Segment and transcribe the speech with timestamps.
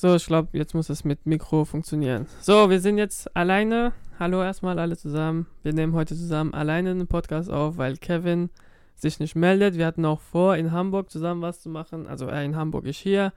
[0.00, 2.28] So, ich glaube, jetzt muss es mit Mikro funktionieren.
[2.40, 3.92] So, wir sind jetzt alleine.
[4.20, 5.48] Hallo erstmal alle zusammen.
[5.64, 8.50] Wir nehmen heute zusammen alleine einen Podcast auf, weil Kevin
[8.94, 9.76] sich nicht meldet.
[9.76, 12.06] Wir hatten auch vor, in Hamburg zusammen was zu machen.
[12.06, 13.32] Also er in Hamburg, ich hier.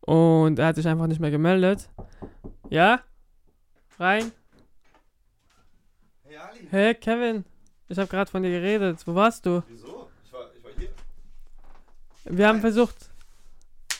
[0.00, 1.88] Und er hat sich einfach nicht mehr gemeldet.
[2.68, 3.02] Ja?
[3.96, 4.32] Rein?
[6.24, 7.44] Hey Ali, Hey Kevin,
[7.86, 9.06] ich habe gerade von dir geredet.
[9.06, 9.62] Wo warst du?
[9.68, 10.08] wieso?
[10.24, 10.88] Ich war, ich war hier.
[12.24, 13.08] Wir haben versucht,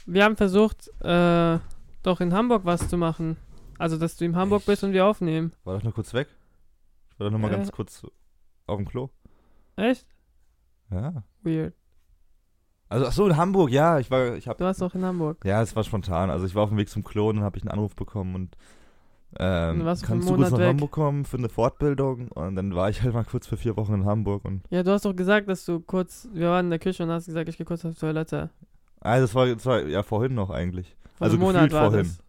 [0.04, 1.60] wir haben versucht, äh,
[2.02, 3.36] doch in Hamburg was zu machen.
[3.78, 4.66] Also, dass du in Hamburg Echt?
[4.66, 5.52] bist und wir aufnehmen.
[5.64, 6.28] War doch nur kurz weg.
[7.12, 7.56] Ich war doch nur mal Äh.
[7.56, 8.06] ganz kurz
[8.66, 9.10] auf dem Klo.
[9.76, 10.06] Echt?
[10.90, 11.22] Ja.
[11.42, 11.74] Weird.
[12.88, 13.98] Also, ach so, in Hamburg, ja.
[13.98, 15.44] Ich war, ich hab, Du warst doch in Hamburg.
[15.44, 16.28] ja, es war spontan.
[16.30, 18.34] Also, ich war auf dem Weg zum Klo und dann habe ich einen Anruf bekommen
[18.34, 18.56] und,
[19.38, 20.68] ähm, Und warst du kannst du kurz nach weg?
[20.68, 22.28] Hamburg kommen für eine Fortbildung?
[22.32, 24.90] Und dann war ich halt mal kurz für vier Wochen in Hamburg und, Ja, du
[24.92, 27.56] hast doch gesagt, dass du kurz, wir waren in der Küche und hast gesagt, ich
[27.56, 28.50] gehe kurz auf die Toilette.
[29.00, 30.94] ah, das war, das war ja vorhin noch eigentlich.
[31.22, 32.06] Vor Also einem Monat war vorhin.
[32.06, 32.22] das.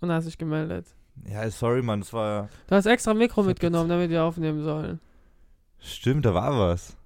[0.00, 0.86] Und hast dich gemeldet.
[1.28, 5.00] Ja, sorry, Mann, das war, Du hast extra Mikro mitgenommen, damit wir aufnehmen sollen.
[5.80, 6.96] stimmt, da war was.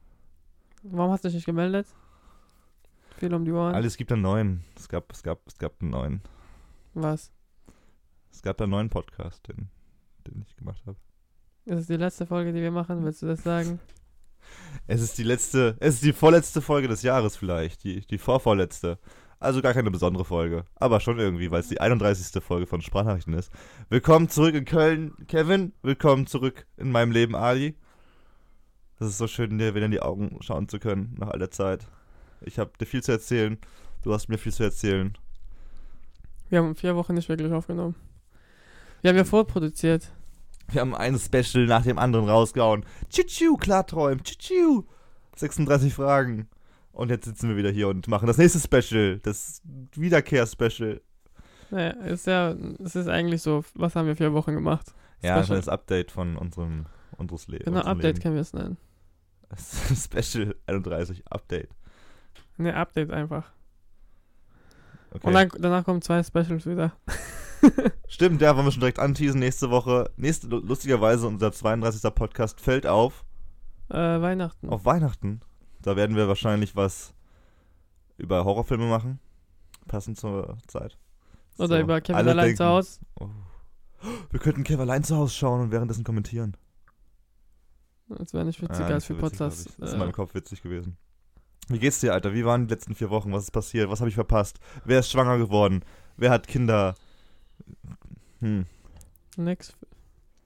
[0.82, 1.86] Warum hast du dich nicht gemeldet?
[3.18, 3.74] Viel um die Ohren.
[3.74, 4.64] Alles gibt einen neuen.
[4.76, 6.22] Es gab, es gab, es gab einen neuen.
[6.94, 7.30] Was?
[8.32, 9.68] Es gab einen neuen Podcast, den,
[10.26, 10.96] den ich gemacht habe.
[11.64, 13.04] Ist das die letzte Folge, die wir machen?
[13.04, 13.78] Willst du das sagen?
[14.88, 18.98] Es ist die letzte, es ist die vorletzte Folge des Jahres vielleicht, die, die vorvorletzte.
[19.42, 22.40] Also gar keine besondere Folge, aber schon irgendwie, weil es die 31.
[22.40, 23.50] Folge von Sprachnachrichten ist.
[23.88, 25.72] Willkommen zurück in Köln, Kevin.
[25.82, 27.74] Willkommen zurück in meinem Leben, Ali.
[29.00, 31.50] Das ist so schön, dir wieder in die Augen schauen zu können nach all der
[31.50, 31.88] Zeit.
[32.42, 33.58] Ich habe dir viel zu erzählen,
[34.04, 35.18] du hast mir viel zu erzählen.
[36.48, 37.96] Wir haben vier Wochen nicht wirklich aufgenommen.
[39.00, 40.12] Wir haben ja vorproduziert.
[40.70, 42.84] Wir haben ein Special nach dem anderen rausgehauen.
[43.08, 44.84] Tschu, Klarträum, tschu.
[45.34, 46.48] 36 Fragen.
[46.92, 49.62] Und jetzt sitzen wir wieder hier und machen das nächste Special, das
[49.94, 51.00] Wiederkehr-Special.
[51.70, 52.50] Naja, ist ja,
[52.84, 54.92] es ist eigentlich so, was haben wir vier Wochen gemacht?
[55.22, 55.44] Ja, Special.
[55.46, 56.84] kleines Update von unserem,
[57.16, 58.22] unseres Le Genau, unserem Update Leben.
[58.22, 58.76] können wir es nennen.
[59.96, 61.70] Special 31, Update.
[62.58, 63.50] Ne, Update einfach.
[65.12, 65.26] Okay.
[65.26, 66.92] Und dann, danach kommen zwei Specials wieder.
[68.08, 69.40] Stimmt, ja, wollen wir schon direkt anteasen.
[69.40, 72.14] Nächste Woche, nächste, lustigerweise, unser 32.
[72.14, 73.24] Podcast fällt auf,
[73.88, 74.68] Äh, Weihnachten.
[74.68, 75.40] auf Weihnachten.
[75.82, 77.12] Da werden wir wahrscheinlich was
[78.16, 79.18] über Horrorfilme machen.
[79.88, 80.96] Passend zur Zeit.
[81.58, 83.00] Oder So, über Kevin alle allein denken, zu Hause.
[83.20, 83.28] Oh.
[84.30, 86.56] Wir könnten Kevin allein zu Hause schauen und währenddessen kommentieren.
[88.08, 89.64] Das wäre nicht witziger Ja, als für so witzig, Podcast.
[89.64, 89.76] glaub ich.
[89.78, 90.96] Das ist äh, in meinem Kopf witzig gewesen.
[91.68, 92.34] Wie geht's dir, Alter?
[92.34, 93.32] Wie waren die letzten vier Wochen?
[93.32, 93.88] Was ist passiert?
[93.88, 94.58] Was habe ich verpasst?
[94.84, 95.84] Wer ist schwanger geworden?
[96.16, 96.94] Wer hat Kinder?
[98.40, 98.66] Hm.
[99.36, 99.72] nix.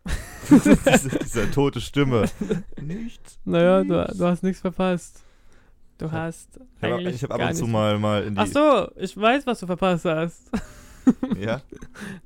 [0.51, 2.27] diese, diese tote Stimme.
[2.81, 3.41] Nichts.
[3.45, 5.25] Naja, du, du hast nichts verpasst.
[5.99, 8.41] Du Ich hab- hast Ich habe eigentlich hab ab und zu mal, mal in die.
[8.41, 10.51] Ach so, ich weiß, was du verpasst hast.
[11.39, 11.61] Ja?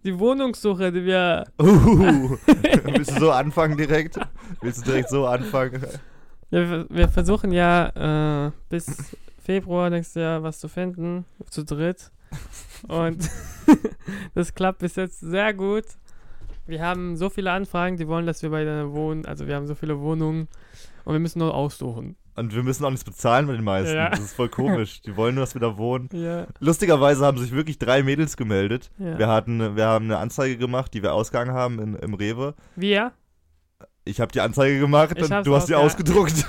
[0.04, 1.44] Die Wohnungssuche, die wir.
[1.60, 2.34] Uh,
[2.84, 4.19] willst du so anfangen direkt?
[4.62, 5.84] Willst du direkt so anfangen?
[6.48, 9.14] Wir, wir versuchen ja äh, bis
[9.44, 12.10] Februar nächstes Jahr was zu finden, zu dritt.
[12.88, 13.28] Und
[14.34, 15.84] das klappt bis jetzt sehr gut.
[16.66, 19.26] Wir haben so viele Anfragen, die wollen, dass wir bei denen wohnen.
[19.26, 20.48] Also wir haben so viele Wohnungen
[21.04, 22.16] und wir müssen nur aussuchen.
[22.36, 23.94] Und wir müssen auch nichts bezahlen bei den meisten.
[23.94, 24.10] Ja.
[24.10, 25.02] Das ist voll komisch.
[25.02, 26.08] Die wollen nur, dass wir da wohnen.
[26.12, 28.91] Ja, Lustigerweise haben sich wirklich drei Mädels gemeldet.
[28.98, 29.18] ja.
[29.18, 32.54] Wir, hatten, wir haben eine Anzeige gemacht, die wir ausgegangen haben in, im Rewe.
[32.76, 33.12] Wir?
[34.04, 36.46] Ich habe die Anzeige gemacht Ich und du hast die ausgedruckt.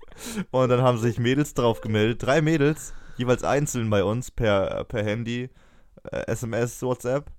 [0.50, 2.22] und dann haben sich Mädels drauf gemeldet.
[2.22, 5.50] Drei Mädels, jeweils einzeln bei uns per, per Handy,
[6.10, 7.30] äh, SMS, WhatsApp.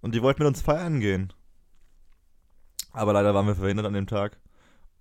[0.00, 1.32] Und die wollten mit uns feiern gehen.
[2.92, 4.38] Aber leider waren wir verhindert an dem Tag.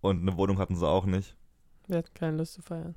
[0.01, 1.35] Und eine Wohnung hatten sie auch nicht.
[1.87, 2.95] Wir hatten keine Lust zu feiern.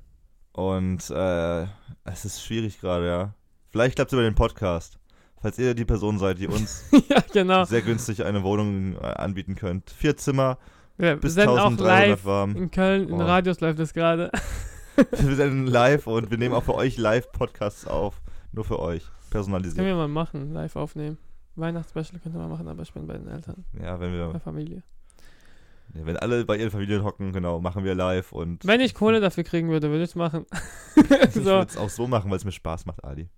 [0.53, 1.63] Und äh,
[2.05, 3.33] es ist schwierig gerade, ja.
[3.69, 4.97] Vielleicht klappt es über den Podcast.
[5.41, 7.63] Falls ihr die Person seid, die uns ja, genau.
[7.63, 9.89] sehr günstig eine Wohnung äh, anbieten könnt.
[9.91, 10.57] Vier Zimmer,
[10.97, 12.55] Wir bis sind auch 1300 live warm.
[12.55, 13.25] in Köln, in Oh.
[13.25, 14.31] Radios läuft das gerade.
[15.11, 18.21] Wir sind live und wir nehmen auch für euch Live-Podcasts auf.
[18.51, 19.03] Nur für euch.
[19.03, 19.85] Das können Personalisiert.
[19.85, 21.17] wir mal machen, live aufnehmen.
[21.55, 24.83] Weihnachtsspecial könnte man machen, aber ich bin bei den Eltern, Ja, wenn bei wir, Familie.
[25.93, 29.43] Wenn alle bei ihren Familien hocken, genau, machen wir live und Wenn ich Kohle dafür
[29.43, 30.45] kriegen würde, würde ich es machen.
[30.95, 31.45] ich so.
[31.45, 33.29] würde es auch so machen, weil es mir Spaß macht, Ali.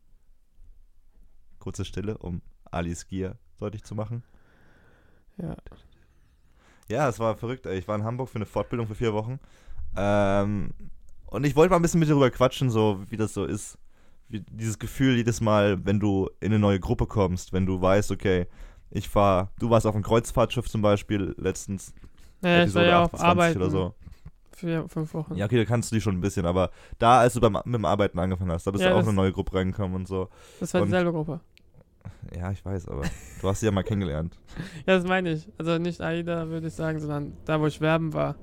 [1.60, 4.24] Kurze Stille, um Alis Gier deutlich zu machen.
[5.38, 5.56] Ja.
[6.90, 7.66] Ja, es war verrückt.
[7.66, 7.78] Ey.
[7.78, 9.40] Ich war in Hamburg für eine Fortbildung für vier Wochen.
[9.96, 10.72] Ähm,
[11.28, 13.78] und ich wollte mal ein bisschen mit dir darüber quatschen, so wie das so ist.
[14.28, 18.12] Wie dieses Gefühl jedes Mal, wenn du in eine neue Gruppe kommst, wenn du weißt,
[18.12, 18.48] okay,
[18.90, 21.94] ich fahr, du warst auf einem Kreuzfahrtschiff zum Beispiel letztens,
[22.42, 23.94] Naja, ich war ja auf 28 Arbeit oder so.
[24.52, 25.36] für fünf Wochen.
[25.36, 27.76] Ja, okay, da kannst du die schon ein bisschen, aber da, als du beim, mit
[27.76, 30.08] dem Arbeiten angefangen hast, da bist Ja, du auch in eine neue Gruppe reingekommen und
[30.08, 30.30] so.
[30.60, 31.40] Das war dieselbe Gruppe.
[32.36, 33.04] Ja, ich weiß, aber
[33.42, 34.38] du hast sie ja mal kennengelernt.
[34.86, 35.48] Ja, das meine ich.
[35.58, 38.36] Also nicht AIDA, würde ich sagen, sondern da, wo ich werben war.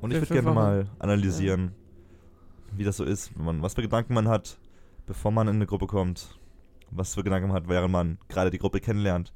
[0.00, 0.54] Und ich würde gerne Wochen.
[0.54, 1.72] mal analysieren,
[2.72, 4.58] wie das so ist, wenn man, was für Gedanken man hat,
[5.06, 6.38] bevor man in eine Gruppe kommt.
[6.90, 9.32] Was für Gedanken man hat, während man gerade die Gruppe kennenlernt.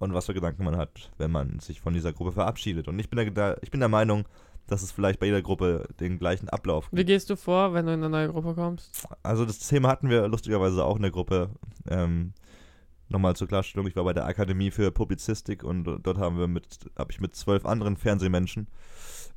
[0.00, 2.88] Und was für Gedanken man hat, wenn man sich von dieser Gruppe verabschiedet.
[2.88, 4.24] Und ich bin der, ich bin der Meinung,
[4.66, 7.92] dass es vielleicht bei jeder Gruppe den gleichen Ablauf Wie gehst du vor, wenn du
[7.92, 9.06] in eine neue Gruppe kommst?
[9.22, 11.50] Also das Thema hatten wir lustigerweise auch in der Gruppe.
[11.88, 12.32] Ähm,
[13.12, 16.78] Nochmal zur Klarstellung, ich war bei der Akademie für Publizistik und dort haben wir mit,
[16.96, 18.68] habe ich mit zwölf anderen Fernsehmenschen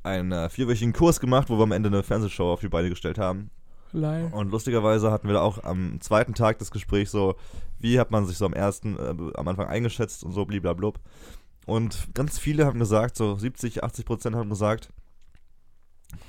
[0.04, 3.18] einen äh, vierwöchigen Kurs gemacht, wo wir am Ende eine Fernsehshow auf die Beine gestellt
[3.18, 3.50] haben.
[3.94, 4.32] Live.
[4.32, 7.36] Und lustigerweise hatten wir auch am zweiten Tag das Gespräch so,
[7.78, 11.00] wie hat man sich so am ersten, äh, am Anfang eingeschätzt und so bliblablub.
[11.66, 14.90] Und ganz viele haben gesagt, so 70, 80 Prozent haben gesagt,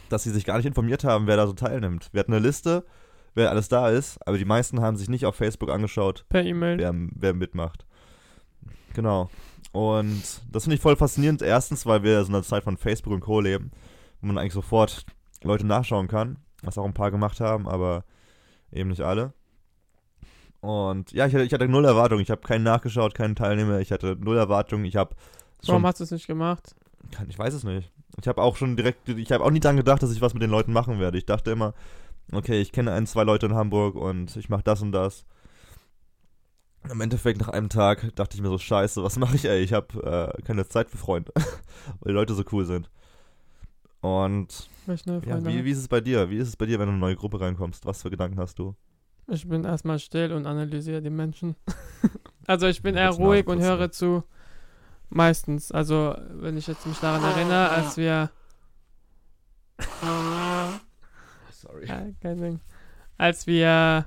[0.10, 2.10] dass sie sich gar nicht informiert haben, wer da so teilnimmt.
[2.14, 2.86] Wir hatten eine Liste,
[3.34, 6.78] wer alles da ist, aber die meisten haben sich nicht auf Facebook angeschaut, Per E-Mail.
[6.78, 7.86] wer, wer mitmacht.
[8.94, 9.30] Genau.
[9.72, 11.42] Und das finde ich voll faszinierend.
[11.42, 13.42] Erstens, weil wir so in einer Zeit von Facebook und Co.
[13.42, 13.72] leben,
[14.22, 15.06] wo man eigentlich sofort
[15.44, 18.04] Leute nachschauen kann, was auch ein paar gemacht haben, aber
[18.72, 19.34] eben nicht alle.
[20.62, 22.22] Und ja, ich hatte, ich hatte null Erwartungen.
[22.22, 23.80] Ich habe keinen nachgeschaut, keinen Teilnehmer.
[23.80, 24.86] Ich hatte null Erwartungen.
[24.86, 25.16] Ich habe
[25.66, 26.76] Warum hast du es nicht gemacht?
[27.12, 27.92] Kann- ich weiß es nicht.
[28.20, 30.42] Ich habe auch schon direkt, ich habe auch nie dran gedacht, dass ich was mit
[30.42, 31.18] den Leuten machen werde.
[31.18, 31.74] Ich dachte immer,
[32.32, 35.26] okay, ich kenne ein, zwei Leute in Hamburg und ich mache das und das.
[36.90, 39.60] Im Endeffekt nach einem Tag dachte ich mir so, scheiße, was mache ich, ey?
[39.62, 41.32] Ich habe äh, keine Zeit für Freunde,
[42.00, 42.90] weil die Leute so cool sind.
[44.02, 46.30] Und Ich neue ja, wie, wie ist es bei dir?
[46.30, 47.86] Wie ist es bei dir, wenn du in eine neue Gruppe reinkommst?
[47.86, 48.76] Was für Gedanken hast du?
[49.28, 51.56] Ich bin erstmal still und analysiere die Menschen.
[52.48, 54.24] also ich bin eher ruhig und höre zu.
[55.10, 55.72] Meistens.
[55.72, 58.30] Also wenn ich jetzt mich daran erinnere, als wir
[61.52, 61.88] Sorry.
[61.88, 62.60] Ja, kein Ding.
[63.18, 64.06] Als wir,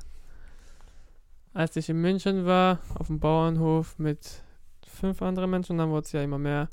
[1.55, 4.43] als ich in München war, auf dem Bauernhof mit
[4.87, 6.69] fünf anderen Menschen, dann wurde es ja immer mehr.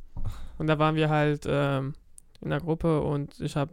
[0.58, 1.94] Und da waren wir halt ähm,
[2.42, 3.72] in der Gruppe und ich habe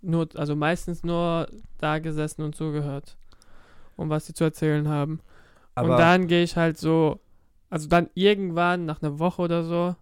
[0.00, 1.48] nur, also meistens nur
[1.78, 3.16] da gesessen und zugehört.
[3.96, 5.20] Und was sie zu erzählen haben.
[5.74, 7.20] Aber und dann gehe ich halt so,
[7.70, 9.96] also dann irgendwann nach einer Woche oder so,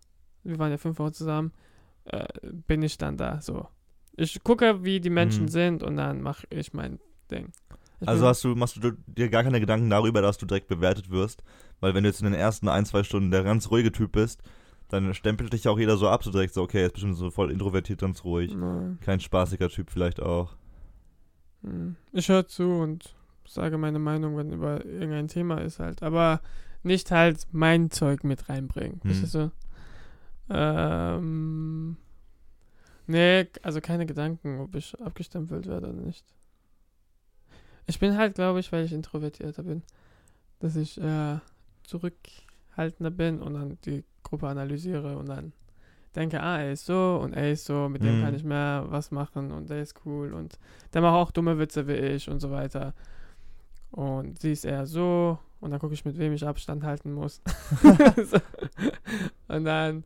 [0.45, 1.53] wir waren ja fünf Wochen zusammen,
[2.05, 3.67] äh, bin ich dann da so.
[4.17, 5.51] Ich gucke, wie die Menschen Mhm.
[5.51, 7.01] sind und dann mache ich mein
[7.31, 7.53] Ding.
[8.01, 11.11] Ich Also hast du, machst du dir gar keine Gedanken darüber, dass du direkt bewertet
[11.11, 11.43] wirst?
[11.81, 14.43] Weil wenn du jetzt in den ersten ein, zwei Stunden der ganz ruhige Typ bist,
[14.89, 17.31] dann stempelt dich auch jeder so ab, so direkt so, okay, er ist bestimmt so
[17.31, 18.55] voll introvertiert, ganz ruhig.
[18.55, 18.99] Nein.
[19.01, 20.55] Kein spaßiger Typ vielleicht auch.
[21.63, 21.97] Hm.
[22.13, 23.15] Ich höre zu und
[23.47, 26.03] sage meine Meinung, wenn über irgendein Thema ist halt.
[26.03, 26.41] Aber
[26.83, 29.01] nicht halt mein Zeug mit reinbringen.
[29.03, 29.11] Hm.
[29.11, 29.53] Verstehst du?
[30.49, 31.97] Ähm,
[33.07, 36.25] nee, also keine Gedanken, ob ich abgestempelt werde oder nicht.
[37.87, 39.83] Ich bin halt, glaube ich, weil ich introvertierter bin,
[40.61, 41.39] dass ich äh,
[42.77, 45.53] zurückhaltender bin und dann die Gruppe analysiere und dann
[46.15, 48.25] denke, ah, er ist so und er ist so, mit dem Mhm.
[48.25, 50.59] kann ich mehr was machen und der ist cool und
[50.95, 52.95] der macht auch dumme Witze wie ich und so weiter.
[53.91, 57.43] Und sie ist eher so und dann gucke ich, mit wem ich Abstand halten muss.
[58.31, 58.39] so.
[59.49, 60.05] Und dann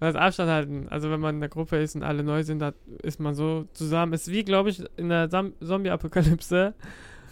[0.00, 0.88] was Abstand halten.
[0.88, 2.72] Also wenn man in der Gruppe ist und alle neu sind, da
[3.02, 4.12] ist man so zusammen.
[4.12, 6.74] Ist wie, glaube ich, in der Zombie-Apokalypse,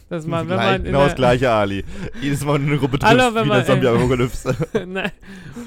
[0.09, 1.85] dass man, wenn man genau das gleiche, Ali.
[2.21, 4.57] Jedes Mal, eine Gruppe triffst, Hallo, wenn wie man- der Zombie-Apokalypse.
[4.87, 5.11] Nein,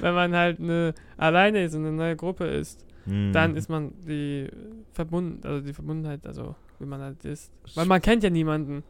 [0.02, 3.32] wenn man halt eine, alleine ist und eine neue Gruppe ist, Hm.
[3.34, 4.48] dann ist man die
[4.94, 7.52] verbunden, also die Verbundenheit, also wie man halt ist.
[7.76, 8.84] Weil man kennt ja niemanden.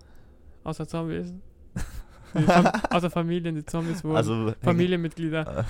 [0.64, 1.34] Außer Zombies.
[2.34, 4.18] Fam außer Familien, die Zombies wurden.
[4.18, 5.66] also, Familienmitglieder.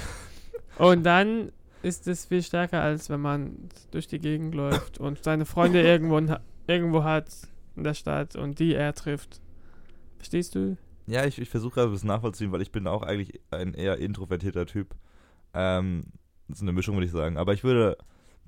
[0.77, 1.51] Und dann
[1.83, 3.55] ist es viel stärker, als wenn man
[3.91, 6.19] durch die Gegend läuft und seine Freunde irgendwo,
[6.67, 7.27] irgendwo hat
[7.75, 9.41] in der Stadt und die er trifft.
[10.19, 10.77] Verstehst du?
[11.07, 14.67] Ja, ich, ich versuche ein bisschen nachvollziehen, weil ich bin auch eigentlich ein eher introvertierter
[14.67, 14.93] Typ.
[15.55, 16.03] Ähm,
[16.47, 17.37] das ist eine Mischung, würde ich sagen.
[17.37, 17.97] Aber ich würde,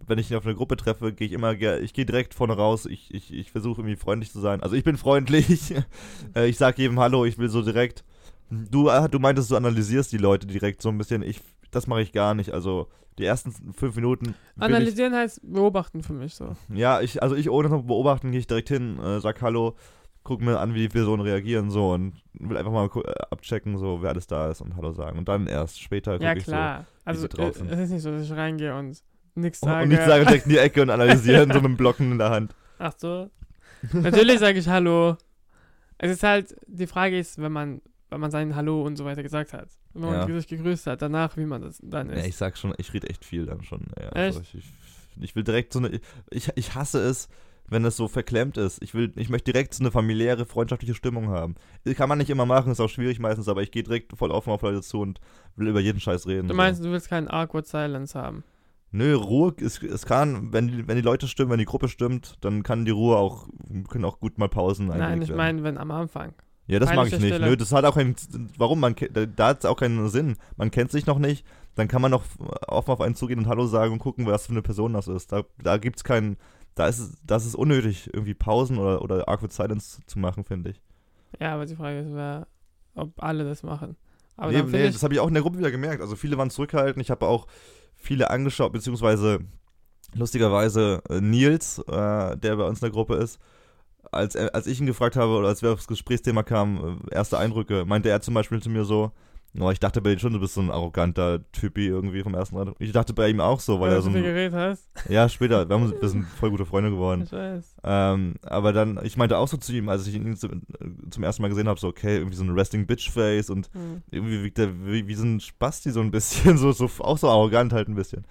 [0.05, 2.85] wenn ich ihn auf eine Gruppe treffe, gehe ich immer, ich gehe direkt vorne raus.
[2.85, 4.61] Ich, ich, ich versuche irgendwie freundlich zu sein.
[4.61, 5.73] Also ich bin freundlich.
[6.35, 8.03] äh, ich sage jedem Hallo, ich will so direkt.
[8.49, 11.23] Du, äh, du meintest, du analysierst die Leute direkt so ein bisschen.
[11.23, 11.39] Ich,
[11.71, 12.53] das mache ich gar nicht.
[12.53, 14.27] Also die ersten fünf Minuten.
[14.27, 16.55] will ich, Analysieren heißt beobachten für mich so.
[16.73, 19.75] ja, ich, also ich ohne noch beobachten gehe ich direkt hin, äh, sag Hallo,
[20.23, 24.01] guck mir an, wie die Personen reagieren so und will einfach mal äh, abchecken, so
[24.01, 25.17] wer alles da ist und Hallo sagen.
[25.17, 26.85] Und dann erst später gucke Ja, ich klar.
[27.05, 27.67] Also, sie draußen.
[27.67, 29.01] äh, es ist nicht so, dass ich reingehe und
[29.35, 29.65] nichts so.
[29.67, 29.83] Und, sage.
[29.83, 32.29] und nicht sagen direkt in die Ecke und analysieren, so mit dem Blocken in der
[32.29, 32.53] Hand.
[32.79, 33.29] Ach so.
[33.93, 35.17] Natürlich sage ich Hallo.
[35.97, 39.23] Es ist halt, die Frage ist, wenn man, wenn man sein Hallo und so weiter
[39.23, 39.69] gesagt hat.
[39.93, 40.35] Wenn man Ja.
[40.35, 42.27] sich gegrüßt hat, danach, wie man das dann Ja, ist.
[42.27, 43.87] ich sag schon, ich rede echt viel dann schon.
[43.99, 44.15] Ja, Echt?
[44.37, 44.65] also ich, ich,
[45.19, 45.99] ich will direkt so eine.
[46.29, 47.27] Ich, ich hasse es,
[47.71, 48.83] wenn es so verklemmt ist.
[48.83, 51.55] Ich will, ich möchte direkt so eine familiäre, freundschaftliche Stimmung haben.
[51.95, 54.51] Kann man nicht immer machen, ist auch schwierig meistens, aber ich gehe direkt voll offen
[54.51, 55.21] auf Leute zu und
[55.55, 56.49] will über jeden Scheiß reden.
[56.49, 56.87] Du meinst, so.
[56.87, 58.43] du willst keinen awkward Silence haben?
[58.91, 62.35] Nö, Ruhe, es, es kann, wenn die, wenn die Leute stimmen, wenn die Gruppe stimmt,
[62.41, 63.47] dann kann die Ruhe auch,
[63.87, 66.33] können auch gut mal Pausen Nein, ich meine, wenn am Anfang.
[66.67, 67.27] Ja, das mag ich nicht.
[67.27, 67.47] Stelle.
[67.47, 68.15] Nö, das hat auch keinen,
[68.57, 68.95] warum, man,
[69.35, 70.35] da hat es auch keinen Sinn.
[70.57, 72.23] Man kennt sich noch nicht, dann kann man noch
[72.67, 75.31] offen auf einen zugehen und Hallo sagen und gucken, was für eine Person das ist.
[75.31, 76.35] Da, da gibt es keinen,
[76.75, 80.71] da ist es, das ist unnötig, irgendwie Pausen oder, oder Awkward Silence zu machen, finde
[80.71, 80.81] ich.
[81.39, 82.47] Ja, aber die Frage ist, wer,
[82.95, 83.95] ob alle das machen.
[84.37, 86.01] Aber nee, nee das habe ich auch in der Gruppe wieder gemerkt.
[86.01, 87.03] Also viele waren zurückhaltend.
[87.03, 87.47] Ich habe auch
[87.95, 89.39] viele angeschaut, beziehungsweise
[90.13, 93.39] lustigerweise äh, Nils, äh, der bei uns in der Gruppe ist,
[94.11, 97.85] als, als ich ihn gefragt habe oder als wir aufs Gesprächsthema kamen, äh, erste Eindrücke,
[97.85, 99.11] meinte er zum Beispiel zu mir so,
[99.59, 102.55] Oh, ich dachte bei dir schon, du bist so ein arroganter Typi irgendwie vom ersten
[102.55, 102.73] Mal.
[102.79, 104.89] Ich dachte bei ihm auch so, weil, weil er so ein, geredet hast.
[105.09, 105.67] Ja, später.
[105.67, 107.23] Wir, haben, wir sind voll gute Freunde geworden.
[107.25, 107.75] Ich weiß.
[107.83, 110.61] Ähm, aber dann, ich meinte auch so zu ihm, als ich ihn zum,
[111.09, 114.03] zum ersten Mal gesehen habe, so, okay, irgendwie so ein Resting Bitch Face und mhm.
[114.09, 117.29] irgendwie wirkt er wie, wie so ein Spasti so ein bisschen, so, so auch so
[117.29, 118.25] arrogant halt ein bisschen.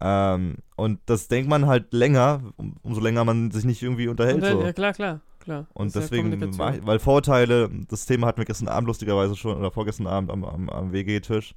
[0.00, 4.42] Ähm, und das denkt man halt länger, um, umso länger man sich nicht irgendwie unterhält.
[4.42, 4.62] Und, so.
[4.62, 5.66] Ja, klar, klar klar.
[5.72, 10.30] Und deswegen, weil Vorteile, das Thema hatten wir gestern Abend lustigerweise schon, oder vorgestern Abend
[10.30, 11.54] am, am, am WG-Tisch,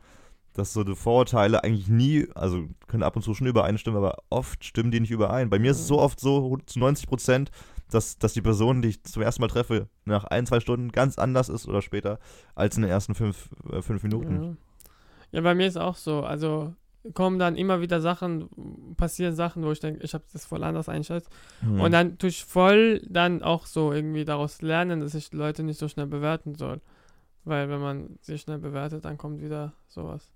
[0.54, 4.64] dass so die Vorurteile eigentlich nie, also können ab und zu schon übereinstimmen, aber oft
[4.64, 5.50] stimmen die nicht überein.
[5.50, 7.52] Bei mir ist es so oft so, zu 90 Prozent,
[7.92, 11.18] dass, dass die Person, die ich zum ersten Mal treffe, nach ein, zwei Stunden ganz
[11.18, 12.20] anders ist oder später
[12.56, 14.44] als in den ersten fünf, äh, fünf Minuten.
[14.44, 15.38] Ja.
[15.38, 16.22] ja, bei mir ist auch so.
[16.24, 16.74] Also
[17.14, 18.50] kommen dann immer wieder Sachen,
[18.98, 21.30] passieren Sachen, wo ich denke, ich habe das voll anders einschätzt.
[21.62, 21.82] Mhm.
[21.82, 25.80] Und dann tue ich voll dann auch so irgendwie daraus lernen, dass ich Leute nicht
[25.80, 26.82] so schnell bewerten soll.
[27.46, 30.30] Weil wenn man sie schnell bewertet, dann kommt wieder sowas.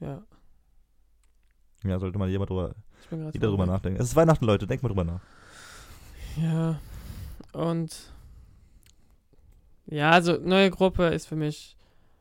[0.00, 0.22] Ja.
[1.84, 2.74] Ja, sollte mal jemand drüber,
[3.32, 4.00] jeder drüber nachdenken.
[4.00, 5.20] Es ist Weihnachten, Leute, denkt mal drüber nach.
[6.36, 6.80] Ja.
[7.52, 8.12] Und
[9.86, 11.76] ja, also neue Gruppe ist für mich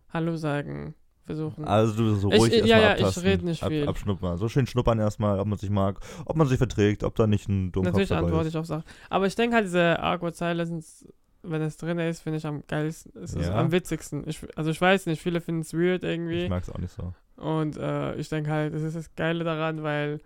[0.09, 0.95] Hallo sagen,
[1.27, 1.65] versuchen.
[1.65, 3.83] Also du so ruhig ich, Ja, ja, abtasten, ich rede nicht viel.
[3.83, 4.37] Ab, abschnuppern.
[4.37, 7.47] So schön schnuppern erstmal, ob man sich mag, ob man sich verträgt, ob da nicht
[7.47, 8.53] ein Dummkopf Natürlich antworte ist.
[8.53, 8.83] ich auf Sachen.
[9.09, 11.07] Aber ich denke halt, diese Awkward Silence,
[11.43, 13.53] wenn es drin ist, finde ich am geilsten, ist ja.
[13.53, 14.23] am witzigsten.
[14.27, 16.43] Ich, also ich weiß nicht, viele finden es weird irgendwie.
[16.43, 17.13] Ich mag es auch nicht so.
[17.35, 20.19] Und äh, ich denke halt, das ist das Geile daran, weil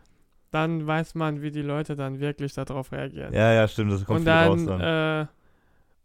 [0.51, 3.33] dann weiß man, wie die Leute dann wirklich darauf reagieren.
[3.33, 5.25] Ja, ja, stimmt, das kommt Und dann, raus dann.
[5.25, 5.27] Äh,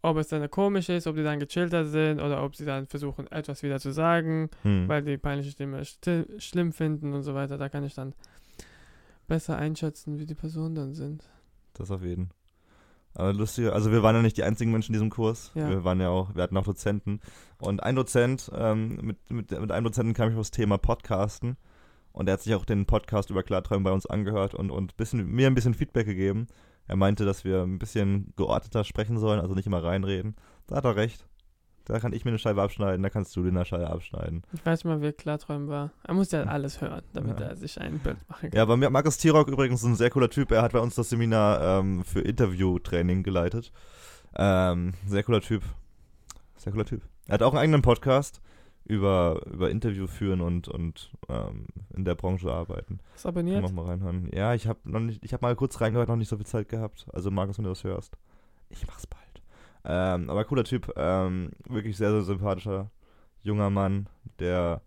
[0.09, 3.27] ob es dann komisch ist, ob die dann gechillter sind oder ob sie dann versuchen,
[3.31, 4.87] etwas wieder zu sagen, hm.
[4.87, 5.83] weil die peinliche Stimme
[6.39, 7.57] schlimm finden und so weiter.
[7.57, 8.13] Da kann ich dann
[9.27, 11.23] besser einschätzen, wie die Personen dann sind.
[11.73, 12.31] Das auf jeden.
[13.13, 15.51] Aber lustiger, also wir waren ja nicht die einzigen Menschen in diesem Kurs.
[15.55, 15.69] Ja.
[15.69, 17.19] Wir waren ja auch, wir hatten auch Dozenten.
[17.57, 21.57] Und ein Dozent, ähm, mit, mit, mit einem Dozenten kam ich auf das Thema Podcasten.
[22.11, 25.27] Und er hat sich auch den Podcast über Klarträumen bei uns angehört und, und bisschen,
[25.27, 26.47] mir ein bisschen Feedback gegeben.
[26.87, 30.35] Er meinte, dass wir ein bisschen geordneter sprechen sollen, also nicht immer reinreden.
[30.67, 31.27] Da hat er recht.
[31.85, 34.43] Da kann ich mir eine Scheibe abschneiden, da kannst du dir eine Scheibe abschneiden.
[34.51, 35.91] Ich weiß mal, wer Klarträumen war.
[36.03, 37.47] Er muss ja alles hören, damit ja.
[37.47, 38.57] er sich ein Bild machen kann.
[38.57, 40.51] Ja, bei mir, Markus Tirock übrigens ein sehr cooler Typ.
[40.51, 43.71] Er hat bei uns das Seminar ähm, für Interviewtraining geleitet.
[44.35, 45.63] Ähm, sehr cooler Typ.
[46.57, 47.03] Sehr cooler Typ.
[47.27, 48.41] Er hat auch einen eigenen Podcast
[48.87, 52.99] über, über Interview führen und, und ähm, in der Branche arbeiten.
[53.13, 53.65] Hast du abonniert?
[53.65, 54.29] Kann mal reinhören.
[54.33, 56.69] Ja, ich habe noch nicht, ich habe mal kurz reingehört, noch nicht so viel Zeit
[56.69, 57.05] gehabt.
[57.11, 58.17] Also Markus, wenn du das hörst,
[58.69, 59.21] ich mach's bald.
[59.83, 62.89] Ähm, aber cooler Typ, ähm, wirklich sehr, sehr sympathischer
[63.41, 64.07] junger Mann,
[64.39, 64.81] der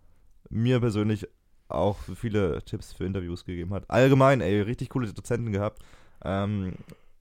[0.49, 1.27] mir persönlich
[1.67, 3.89] auch viele Tipps für Interviews gegeben hat.
[3.89, 5.79] Allgemein, ey, richtig coole Dozenten gehabt.
[6.23, 6.73] Ähm,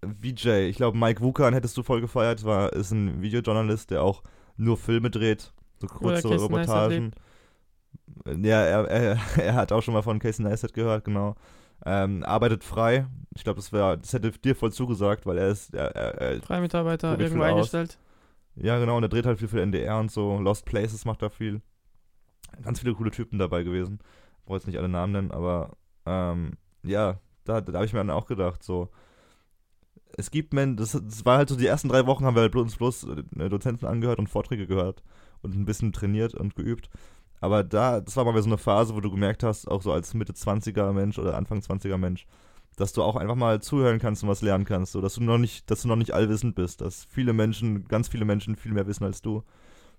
[0.02, 4.22] VJ, ich glaube Mike Wukan hättest du voll gefeiert, war, ist ein Videojournalist, der auch
[4.56, 7.12] nur Filme dreht so kurze Reportagen.
[8.26, 11.37] Ja, er, er, er hat auch schon mal von Casey Neistat gehört, genau.
[11.87, 13.06] Ähm, arbeitet frei.
[13.34, 15.75] Ich glaube, das, das hätte dir voll zugesagt, weil er ist.
[15.75, 17.99] Er, er, er Freie Mitarbeiter irgendwo eingestellt.
[18.56, 20.38] Ja, genau, und er dreht halt viel für NDR und so.
[20.38, 21.62] Lost Places macht da viel.
[22.62, 24.00] Ganz viele coole Typen dabei gewesen.
[24.42, 28.00] Ich wollte jetzt nicht alle Namen nennen, aber ähm, ja, da, da habe ich mir
[28.00, 28.88] dann auch gedacht, so.
[30.18, 32.56] Es gibt Menschen, das, das war halt so, die ersten drei Wochen haben wir halt
[32.56, 33.06] uns bloß
[33.38, 35.02] äh, Dozenten angehört und Vorträge gehört
[35.42, 36.90] und ein bisschen trainiert und geübt.
[37.40, 40.12] Aber da, das war mal so eine Phase, wo du gemerkt hast, auch so als
[40.14, 42.26] Mitte 20er Mensch oder Anfang 20er Mensch,
[42.76, 45.38] dass du auch einfach mal zuhören kannst und was lernen kannst, so dass du noch
[45.38, 48.87] nicht, dass du noch nicht allwissend bist, dass viele Menschen, ganz viele Menschen viel mehr
[48.87, 49.42] wissen als du.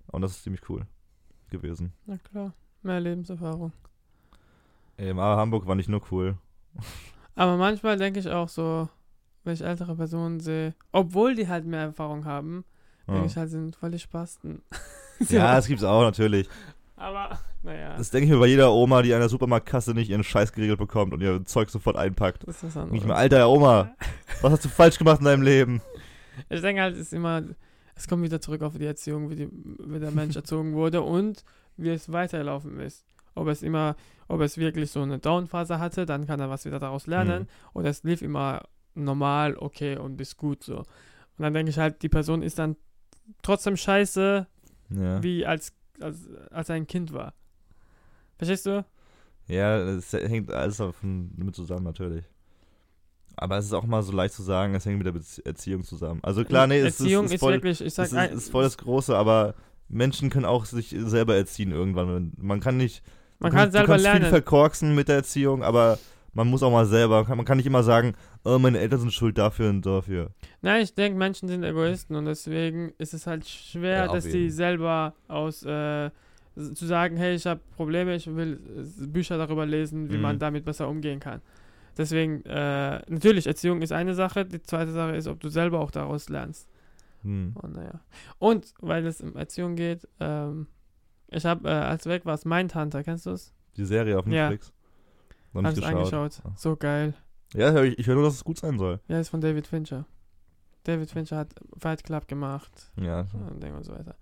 [0.06, 0.86] Und das ist ziemlich cool
[1.50, 1.92] gewesen.
[2.06, 3.72] Na klar, mehr Lebenserfahrung.
[4.96, 6.36] Ey, aber Hamburg war nicht nur cool.
[7.34, 8.88] Aber manchmal denke ich auch so,
[9.44, 12.64] wenn ich ältere Personen sehe, obwohl die halt mehr Erfahrung haben,
[13.08, 14.62] denke ich halt, sind voll die Spasten.
[15.28, 16.48] ja, das gibt's auch natürlich.
[16.96, 20.24] Aber Naja, Das denke ich mir bei jeder Oma, die an der Supermarktkasse nicht ihren
[20.24, 22.46] Scheiß geregelt bekommt und ihr Zeug sofort einpackt.
[22.46, 23.04] das ist was anderes.
[23.04, 23.94] mir, alter Oma,
[24.40, 25.80] was hast du falsch gemacht in deinem Leben?
[26.48, 27.42] Ich denke halt, es ist immer,
[27.94, 31.44] es kommt wieder zurück auf die Erziehung, wie, die, wie der Mensch erzogen wurde und
[31.76, 33.04] wie es weiterlaufen ist.
[33.34, 33.96] Ob es immer,
[34.28, 37.42] ob es wirklich so eine Downphase hatte, dann kann er was wieder daraus lernen.
[37.42, 37.46] Mhm.
[37.74, 38.62] Oder es lief immer
[38.94, 40.78] normal, okay und ist gut so.
[40.78, 40.86] Und
[41.38, 42.76] dann denke ich halt, die Person ist dann
[43.42, 44.46] trotzdem scheiße,
[44.94, 45.22] Ja.
[45.22, 46.18] wie als, als,
[46.50, 47.34] als er ein Kind war.
[48.36, 48.84] Verstehst du?
[49.48, 52.24] Ja, es hängt alles davon mit zusammen, natürlich.
[53.36, 55.84] Aber es ist auch mal so leicht zu sagen, es hängt mit der Bezie- Erziehung
[55.84, 56.20] zusammen.
[56.22, 58.64] Also klar, nee, es Erziehung ist, ist, voll, wirklich, ich sag, es ist, ist voll
[58.64, 59.54] das Große, aber
[59.88, 62.32] Menschen können auch sich selber erziehen irgendwann.
[62.38, 63.02] Man kann nicht.
[63.38, 64.20] man du kann kannst- selber du kannst lernen.
[64.22, 65.98] viel verkorksen mit der Erziehung, aber
[66.32, 67.24] man muss auch mal selber.
[67.34, 70.30] Man kann, nicht immer sagen, oh, meine Eltern sind schuld dafür und dafür.
[70.60, 74.38] Nein, ich denke, Menschen sind Egoisten und deswegen ist es halt schwer, Ja, dass die
[74.38, 74.50] jeden.
[74.50, 76.10] selber aus äh,
[76.54, 78.60] zu sagen, hey, ich habe Probleme, ich will
[79.02, 80.22] äh, Bücher darüber lesen, wie Mhm.
[80.22, 81.40] man damit besser umgehen kann.
[81.96, 85.90] Deswegen, äh, natürlich, Erziehung ist eine Sache, die zweite Sache ist, ob du selber auch
[85.90, 86.66] daraus lernst.
[87.22, 87.52] Hm.
[87.60, 88.00] Und naja.
[88.38, 90.66] Und weil es um Erziehung geht, ähm,
[91.28, 93.52] ich habe, äh, als weg war es Mindhunter, kennst du es?
[93.76, 94.50] Die Serie auf Ja.
[95.52, 96.12] Noch Hab's nicht geschaut.
[96.14, 96.42] angeschaut.
[96.56, 97.14] So geil.
[97.54, 99.00] Ja, hör ich, ich höre nur, dass es gut sein soll.
[99.08, 100.06] Ja, ist von David Fincher.
[100.84, 102.90] David Fincher hat Fight Club gemacht.
[103.00, 103.26] Ja.
[103.32, 104.16] und und so weiter.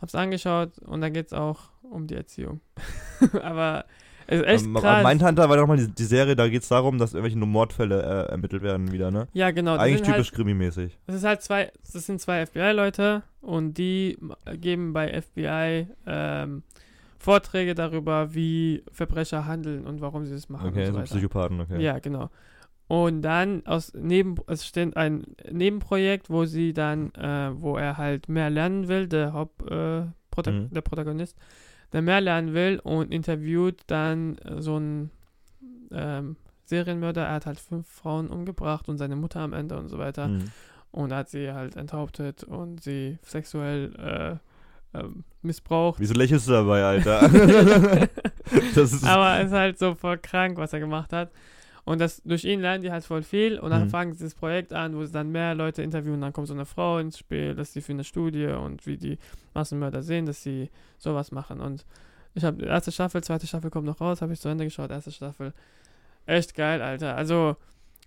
[0.00, 2.60] Hab's angeschaut und da geht's auch um die Erziehung.
[3.42, 3.84] Aber
[4.26, 5.04] es ist echt Ähm, krass.
[5.04, 8.30] Mindhunter war doch mal die, die Serie, da geht es darum, dass irgendwelche Mordfälle äh,
[8.30, 9.28] ermittelt werden wieder, ne?
[9.32, 9.76] ja, genau.
[9.76, 10.98] Eigentlich typisch halt, krimimäßig.
[11.06, 14.18] das ist halt zwei, das sind zwei FBI-Leute und die
[14.58, 16.62] geben bei FBI ähm,
[17.20, 21.14] Vorträge darüber, wie Verbrecher handeln und warum sie das machen Okay, und so so weiter.
[21.14, 21.80] Psychopathen, okay.
[21.82, 22.30] Ja, genau.
[22.88, 28.28] Und dann aus neben es steht ein Nebenprojekt, wo sie dann, äh, wo er halt
[28.28, 30.70] mehr lernen will, der Haupt, äh, Prota Mhm.
[30.70, 31.36] der Protagonist,
[31.92, 35.10] der mehr lernen will und interviewt dann äh, so einen
[35.92, 37.26] ähm, Serienmörder.
[37.26, 40.28] Er hat halt fünf Frauen umgebracht und seine Mutter am Ende und so weiter.
[40.28, 40.50] Mhm.
[40.90, 44.36] Und hat sie halt enthauptet und sie sexuell äh,
[44.94, 46.00] ähm, missbraucht.
[46.00, 47.22] Wieso lächelst du dabei, Alter?
[48.76, 51.30] ist, Aber es ist halt so voll krank, was er gemacht hat.
[51.84, 53.90] Und das, durch ihn lernen die halt voll viel und dann Mhm.
[53.90, 56.20] fangen sie das Projekt an, wo sie dann mehr Leute interviewen.
[56.20, 59.18] Dann kommt so eine Frau ins Spiel, dass sie für eine Studie und wie die
[59.54, 61.60] Massenmörder sehen, dass sie sowas machen.
[61.60, 61.84] Und
[62.34, 65.10] ich habe erste Staffel, zweite Staffel kommt noch raus, habe ich zu Ende geschaut, erste
[65.10, 65.52] Staffel.
[66.26, 67.16] Echt geil, Alter.
[67.16, 67.56] Also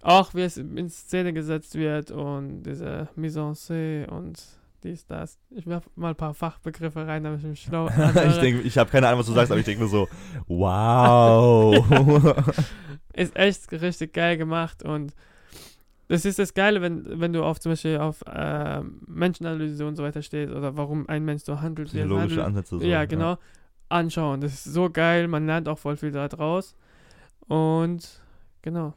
[0.01, 4.41] auch wie es in Szene gesetzt wird und diese Mise en scène und
[4.83, 5.39] dies, das.
[5.49, 7.87] Ich werfe mal ein paar Fachbegriffe rein, damit ich mich schlau
[8.27, 10.07] ich denke, ich habe keine Ahnung, was du sagst, aber ich denke mir so,
[10.47, 11.75] wow.
[13.13, 15.13] ist echt richtig geil gemacht und
[16.07, 20.03] das ist das Geile, wenn, wenn du auf zum Beispiel auf ähm, Menschenanalyse und so
[20.03, 22.47] weiter stehst oder warum ein Mensch so handelt, wie Psychologische handelt.
[22.47, 22.79] Ansätze.
[22.79, 23.37] So, ja, genau.
[23.89, 24.41] Anschauen.
[24.41, 26.75] Das ist so geil, man lernt auch voll viel da draus.
[27.47, 28.21] Und
[28.61, 28.93] genau.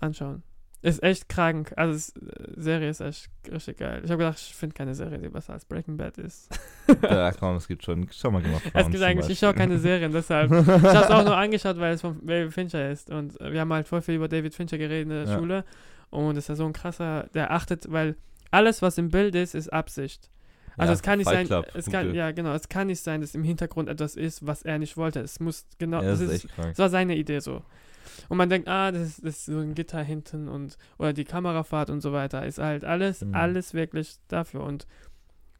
[0.00, 0.42] Anschauen.
[0.86, 1.72] Ist echt krank.
[1.76, 4.02] Also es, äh, Serie ist echt richtig geil.
[4.04, 6.48] Ich habe gedacht, ich finde keine Serie, die besser als Breaking Bad ist.
[7.02, 8.08] Ja, komm, es gibt schon.
[8.12, 8.62] Schau mal gemacht.
[8.72, 10.50] Es gibt eigentlich, ich schaue keine Serien, deshalb.
[10.52, 13.10] Ich habe es auch nur angeschaut, weil es von David Fincher ist.
[13.10, 15.36] Und äh, wir haben halt voll viel über David Fincher geredet in der Ja.
[15.38, 15.64] Schule.
[16.10, 18.14] Und es ist ja so ein krasser, der achtet, weil
[18.52, 20.30] alles, was im Bild ist, ist Absicht.
[20.76, 23.42] Also es kann nicht sein, es kann, ja genau, es kann nicht sein, dass im
[23.42, 25.20] Hintergrund etwas ist, was er nicht wollte.
[25.20, 27.62] Es muss genau, Ja, das das ist ist, das war seine Idee so.
[28.28, 31.24] Und man denkt, ah, das ist, das ist so ein Gitter hinten und oder die
[31.24, 32.44] Kamerafahrt und so weiter.
[32.46, 33.34] Ist halt alles, Mhm.
[33.34, 34.62] alles wirklich dafür.
[34.62, 34.86] Und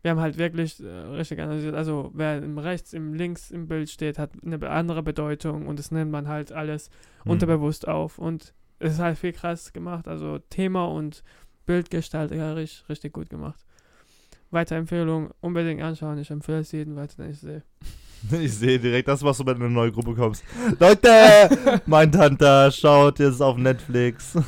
[0.02, 1.74] wir haben halt wirklich äh, richtig analysiert.
[1.74, 5.90] Also wer im rechts, im links im Bild steht, hat eine andere Bedeutung und das
[5.90, 6.90] nennt man halt alles
[7.24, 7.32] Hm.
[7.32, 8.18] unterbewusst auf.
[8.18, 10.06] Und es ist halt viel krass gemacht.
[10.06, 11.22] Also Thema und
[11.64, 13.64] Bildgestalterisch richtig gut gemacht.
[14.50, 16.18] Weiterempfehlung, unbedingt anschauen.
[16.18, 17.62] Ich empfehle es jedem weiter, den ich sehe.
[18.40, 20.42] Ich sehe direkt das, was du bei einer neuen Gruppe kommst.
[20.78, 21.08] Leute,
[21.86, 24.36] mein Tante, schaut jetzt auf Netflix.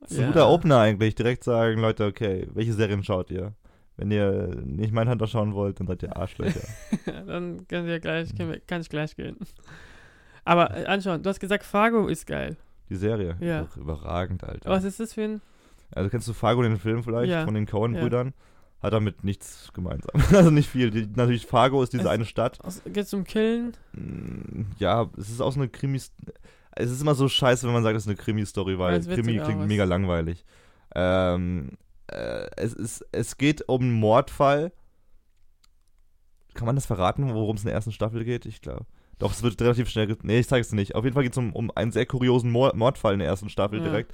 [0.00, 0.26] Das ist ein Ja.
[0.28, 1.16] guter Opener eigentlich.
[1.16, 3.54] Direkt sagen, Leute, okay, welche Serien schaut ihr?
[3.96, 6.60] Wenn ihr nicht mein Hunter schauen wollt, dann seid ihr Arschlöcher.
[7.26, 8.28] Dann können wir gleich,
[8.68, 9.36] kann ich gleich gehen.
[10.44, 12.56] Aber äh, anschauen, du hast gesagt, Fargo ist geil.
[12.88, 13.36] Die Serie.
[13.40, 13.66] Ja.
[13.76, 14.70] Überragend, Alter.
[14.70, 15.40] Was ist das für ein.
[15.92, 17.44] Also kennst du Fargo, den Film vielleicht, Ja.
[17.44, 18.28] von den Coen-Brüdern?
[18.28, 18.32] Ja.
[18.86, 20.10] Hat damit nichts gemeinsam.
[20.36, 20.90] Also nicht viel.
[20.90, 22.58] Die, natürlich, Fargo ist diese Es- eine Stadt.
[22.84, 23.72] Geht es um Killen?
[23.92, 25.96] Mm, Ja, es ist auch so eine Krimi.
[26.78, 29.38] Es ist immer so scheiße, wenn man sagt, es ist eine Krimi-Story, weil Ja, Krimi
[29.38, 30.44] klingt was- mega langweilig.
[30.94, 31.70] Ähm,
[32.08, 34.72] äh, es, ist, es geht um einen Mordfall.
[36.54, 38.46] Kann man das verraten, worum es in der ersten Staffel geht?
[38.46, 38.86] Ich glaube.
[39.18, 40.14] Doch, es wird relativ schnell.
[40.22, 40.94] Nee, ich zeige es nicht.
[40.94, 43.48] Auf jeden Fall geht es um, um einen sehr kuriosen Mor Mordfall in der ersten
[43.48, 43.84] Staffel Ja.
[43.84, 44.12] direkt.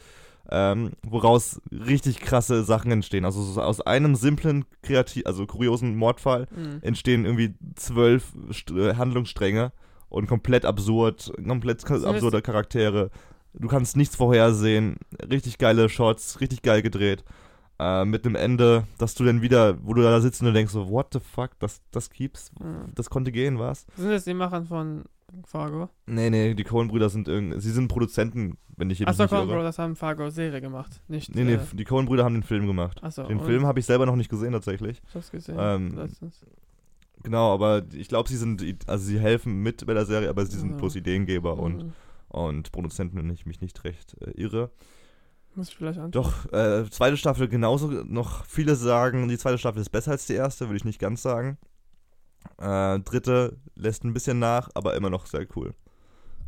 [0.51, 3.25] Ähm, woraus richtig krasse Sachen entstehen.
[3.25, 6.79] Also so aus einem simplen, kreativ, also kuriosen Mordfall Mhm.
[6.83, 9.73] entstehen irgendwie zwölf St äh, Handlungsstränge
[10.09, 13.11] und komplett absurd, komplett absurde Charaktere.
[13.55, 14.97] Du kannst nichts vorhersehen.
[15.31, 17.23] Richtig geile Shots, richtig geil gedreht.
[17.79, 20.73] Äh, mit einem Ende, dass du dann wieder, wo du da sitzt und du denkst
[20.73, 22.51] so, what the fuck, das, das gibt's?
[22.61, 22.93] Mhm.
[22.95, 23.87] Das konnte gehen, was?
[23.97, 25.05] Sind das die Machern von
[25.45, 25.88] Fargo?
[26.07, 29.49] Nee, nee, die Coen-Brüder sind irgendwie, sie sind Produzenten, wenn ich hier Achso, nicht Coen
[29.49, 29.57] irre.
[29.57, 31.01] Brothers haben Fargo-Serie gemacht.
[31.09, 33.03] Nicht, Nee, nee, äh, die Coen-Brüder haben den Film gemacht.
[33.03, 35.01] achso, Den und- Film habe ich selber noch nicht gesehen, tatsächlich.
[35.09, 35.57] Ich hab's gesehen.
[35.59, 36.45] ähm, letztens.
[37.23, 40.59] Genau, aber ich glaube, sie sind, also sie helfen mit bei der Serie, aber sie
[40.59, 40.77] sind Ja.
[40.77, 41.92] bloß Ideengeber und, Mhm.
[42.29, 44.71] und Produzenten, wenn ich mich nicht recht äh, irre.
[45.55, 46.11] Muss ich vielleicht anschauen.
[46.25, 48.45] Doch, äh, zweite Staffel genauso noch.
[48.47, 51.59] Viele sagen, die zweite Staffel ist besser als die erste, würde ich nicht ganz sagen.
[52.59, 55.75] Äh, dritte lässt ein bisschen nach, aber immer noch sehr cool.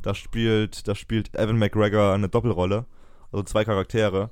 [0.02, 2.84] Da spielt, da spielt Evan McGregor eine Doppelrolle,
[3.32, 4.30] also zwei Charaktere.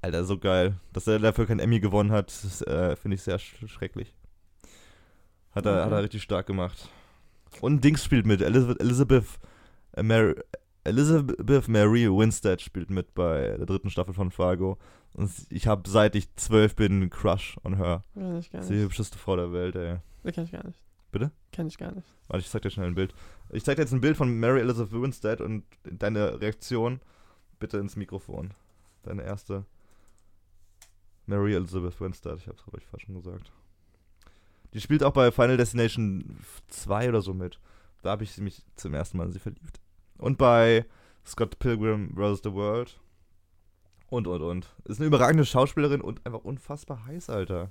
[0.00, 0.76] Alter, so geil.
[0.92, 4.14] Dass er dafür kein Emmy gewonnen hat, das, äh, finde ich sehr sch schrecklich.
[5.52, 5.82] Hat er, Okay.
[5.84, 6.88] hat er richtig stark gemacht.
[7.60, 9.24] Und Dings spielt mit, Elizabeth, Elizabeth,
[9.96, 10.34] äh, Mary,
[10.84, 14.78] Elizabeth Mary Winstead spielt mit bei der dritten Staffel von Fargo.
[15.14, 18.02] Und ich habe seit ich zwölf bin einen Crush on her.
[18.14, 19.96] Kenn ich gar Das ist die hübscheste Frau der Welt, ey.
[20.24, 20.80] Die kenn ich gar nicht.
[21.10, 21.30] Bitte?
[21.52, 22.06] Kenn ich gar nicht.
[22.28, 23.14] Warte, ich zeig dir schnell ein Bild.
[23.50, 27.00] Ich zeig dir jetzt ein Bild von Mary Elizabeth Winstead und deine Reaktion
[27.58, 28.52] bitte ins Mikrofon.
[29.02, 29.64] Deine erste
[31.26, 32.38] Mary Elizabeth Winstead.
[32.38, 33.52] Ich hab's, glaube ich, falsch schon gesagt.
[34.74, 37.58] Die spielt auch bei Final Destination 2 oder so mit.
[38.02, 39.80] Da habe ich mich zum ersten Mal in sie verliebt.
[40.18, 40.84] Und bei
[41.24, 42.40] Scott Pilgrim vs.
[42.44, 43.00] The World.
[44.10, 44.74] Und, und, und.
[44.84, 47.70] Ist eine überragende Schauspielerin und einfach unfassbar heiß, Alter.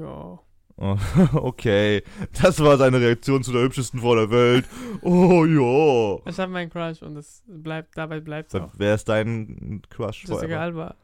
[0.00, 0.38] Ja.
[1.34, 2.02] Okay,
[2.42, 4.66] das war seine Reaktion zu der hübschesten Frau der Welt.
[5.02, 6.18] Oh ja.
[6.28, 8.72] Ich habe meinen Crush und es bleibt, dabei bleibt es auch.
[8.76, 10.22] Wer ist dein Crush?
[10.22, 10.60] Jessica forever?
[10.60, 10.94] Alba.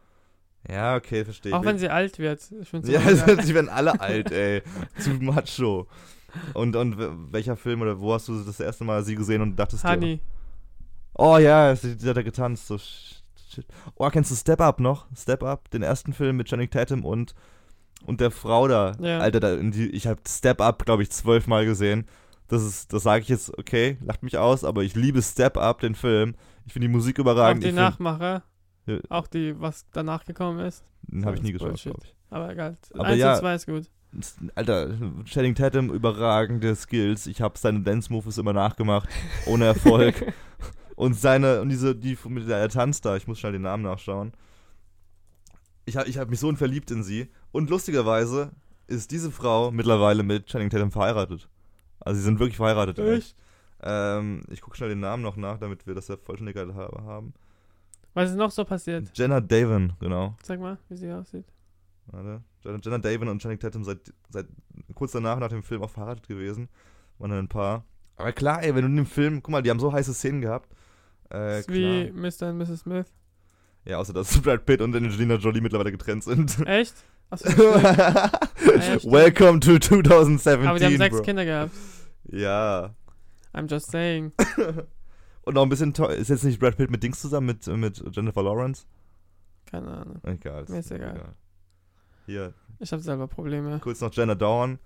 [0.68, 2.40] Ja, okay, verstehe Auch wenn sie alt wird.
[2.60, 3.00] Ich ja,
[3.42, 4.62] sie werden alle alt, ey.
[4.98, 5.86] Zu macho.
[6.54, 6.96] Und, und
[7.32, 10.16] welcher Film oder wo hast du das erste Mal sie gesehen und dachtest Honey.
[10.16, 10.22] dir,
[11.14, 13.22] oh ja, sie, hat da getanzt, so sh-
[13.52, 13.66] shit.
[13.96, 15.06] Oh, kennst du Step Up noch?
[15.16, 17.34] Step Up, den ersten Film mit Channing Tatum und,
[18.06, 18.96] und der Frau da.
[19.00, 19.18] Ja.
[19.18, 22.06] Alter, da, in die, ich habe Step Up, glaube ich, zwölfmal gesehen.
[22.48, 25.80] Das ist, das sage ich jetzt, okay, lacht mich aus, aber ich liebe Step Up,
[25.80, 26.34] den Film.
[26.66, 27.62] Ich finde die Musik Auch überragend.
[27.62, 28.42] die ich find- Nachmacher.
[28.86, 28.98] Ja.
[29.08, 30.84] Auch die, was danach gekommen ist.
[31.02, 32.14] Den habe ich nie geschaut, glaube ich.
[32.30, 32.76] Aber egal.
[32.94, 33.32] Aber Eins ja.
[33.34, 33.90] und zwei ist gut.
[34.56, 34.90] Alter,
[35.24, 37.26] Channing Tatum, überragende Skills.
[37.26, 39.08] Ich habe seine Dance-Moves immer nachgemacht,
[39.46, 40.32] ohne Erfolg.
[40.96, 43.84] und seine, und diese, die, mit der er tanzt da, ich muss schnell den Namen
[43.84, 44.32] nachschauen.
[45.86, 47.28] Ich habe ich hab mich so verliebt in sie.
[47.52, 48.52] Und lustigerweise
[48.86, 51.48] ist diese Frau mittlerweile mit Channing Tatum verheiratet.
[52.00, 52.98] Also sie sind wirklich verheiratet.
[52.98, 53.36] Echt?
[53.82, 57.32] Ähm, ich gucke schnell den Namen noch nach, damit wir das ja Vollständigkeit ha- haben.
[58.14, 59.10] Was ist noch so passiert?
[59.16, 60.36] Jenna Davin, genau.
[60.42, 61.46] Sag mal, wie sie aussieht.
[62.06, 62.42] Warte.
[62.62, 64.46] Jenna, Davin und Channing Tatum seit, seit
[64.94, 66.68] kurz danach nach dem Film auch verheiratet gewesen.
[67.18, 67.84] Waren dann ein Paar.
[68.16, 70.40] Aber klar, ey, wenn du in dem Film, guck mal, die haben so heiße Szenen
[70.42, 70.68] gehabt.
[71.30, 72.50] Äh, wie Mr.
[72.50, 72.80] und Mrs.
[72.80, 73.06] Smith.
[73.84, 76.58] Ja, außer dass Brad Pitt und Angelina Jolie mittlerweile getrennt sind.
[76.66, 76.94] Echt?
[77.30, 78.82] Achso, stimmt.
[78.82, 79.04] stimmt.
[79.12, 81.22] Welcome to 2017, Aber die haben sechs bro.
[81.24, 81.72] Kinder gehabt.
[82.24, 82.94] Ja.
[83.54, 84.32] I'm just saying.
[85.42, 86.10] Und noch ein bisschen teuer.
[86.10, 88.84] Ist jetzt nicht Brad Pitt mit Dings zusammen, mit, mit Jennifer Lawrence?
[89.66, 90.20] Keine Ahnung.
[90.24, 90.64] Egal.
[90.68, 91.34] Mir ist egal.
[92.26, 93.78] Hier, Ich habe selber Probleme.
[93.80, 94.78] kurz noch Jenna Dawn.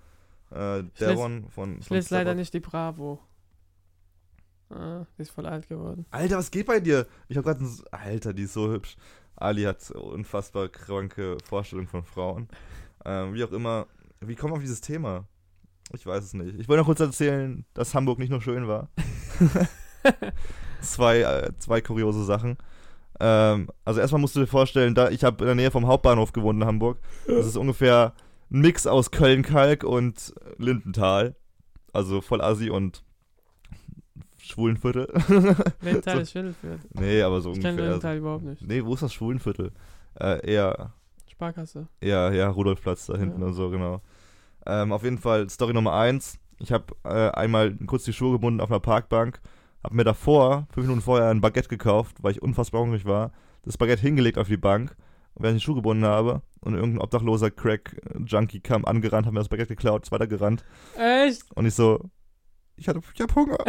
[0.51, 1.79] Äh, Devon von.
[1.81, 3.19] Ich lese leider nicht die Bravo.
[4.71, 6.07] Ah, die ist voll alt geworden.
[6.11, 7.07] Alter, was geht bei dir?
[7.29, 7.65] Ich habe gerade.
[7.91, 8.97] Alter, die ist so hübsch.
[9.37, 12.49] Ali hat unfassbar kranke Vorstellungen von Frauen.
[13.05, 13.87] Ähm, wie auch immer.
[14.21, 15.27] Wie kommen wir auf dieses Thema?
[15.93, 16.59] Ich weiß es nicht.
[16.59, 18.89] Ich wollte noch kurz erzählen, dass Hamburg nicht nur schön war.
[20.81, 22.57] zwei, äh, zwei kuriose Sachen.
[23.21, 26.33] Ähm, also erstmal musst du dir vorstellen, da ich habe in der Nähe vom Hauptbahnhof
[26.33, 26.99] gewohnt in Hamburg.
[27.27, 28.15] Das ist ungefähr
[28.51, 31.37] ein Mix aus Köln-Kalk und Lindenthal.
[31.93, 33.05] Also voll Assi und
[34.45, 35.09] Schwulenviertel.
[35.81, 36.21] Lindenthal So.
[36.23, 36.81] ist Schwindelfürth.
[36.95, 37.85] nee, aber so Ich kenne ungefähr.
[37.91, 38.63] Lindenthal überhaupt nicht.
[38.67, 39.73] Nee, wo ist das Schwulenviertel?
[40.21, 40.93] Äh, eher,
[41.31, 41.89] Sparkasse.
[42.01, 43.47] eher, ja, Rudolfplatz da hinten Ja.
[43.49, 44.01] und so, genau.
[44.67, 46.39] Ähm, auf jeden Fall, Story Nummer eins.
[46.59, 49.41] Ich habe äh, einmal kurz die Schuhe gebunden auf einer Parkbank,
[49.83, 53.33] habe mir davor, fünf Minuten vorher, ein Baguette gekauft, weil ich unfassbar hungrig war.
[53.65, 54.95] Das Baguette hingelegt auf die Bank,
[55.35, 59.41] und während ich die Schuhe gebunden habe und irgendein obdachloser Crack-Junkie kam angerannt, hat mir
[59.41, 60.65] das Baguette geklaut, ist weitergerannt.
[60.97, 61.43] Echt?
[61.57, 62.01] Und ich so,
[62.77, 63.59] ich, hatte, ich hab Hunger.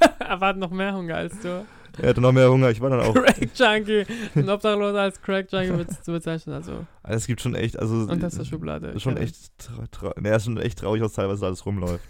[0.18, 1.64] er hat noch mehr Hunger als du.
[2.00, 3.14] er hatte noch mehr Hunger, ich war dann auch.
[3.14, 4.04] Crack Junkie.
[4.34, 6.54] Ein Obdachloser als Crack Junkie zu bezeichnen.
[6.54, 8.08] Also Also, es gibt schon echt, also.
[8.44, 8.88] Schublade.
[8.88, 9.28] Das ist schon Kevin.
[9.28, 12.04] echt, tra tra nee, ist schon echt traurig, was teilweise alles rumläuft.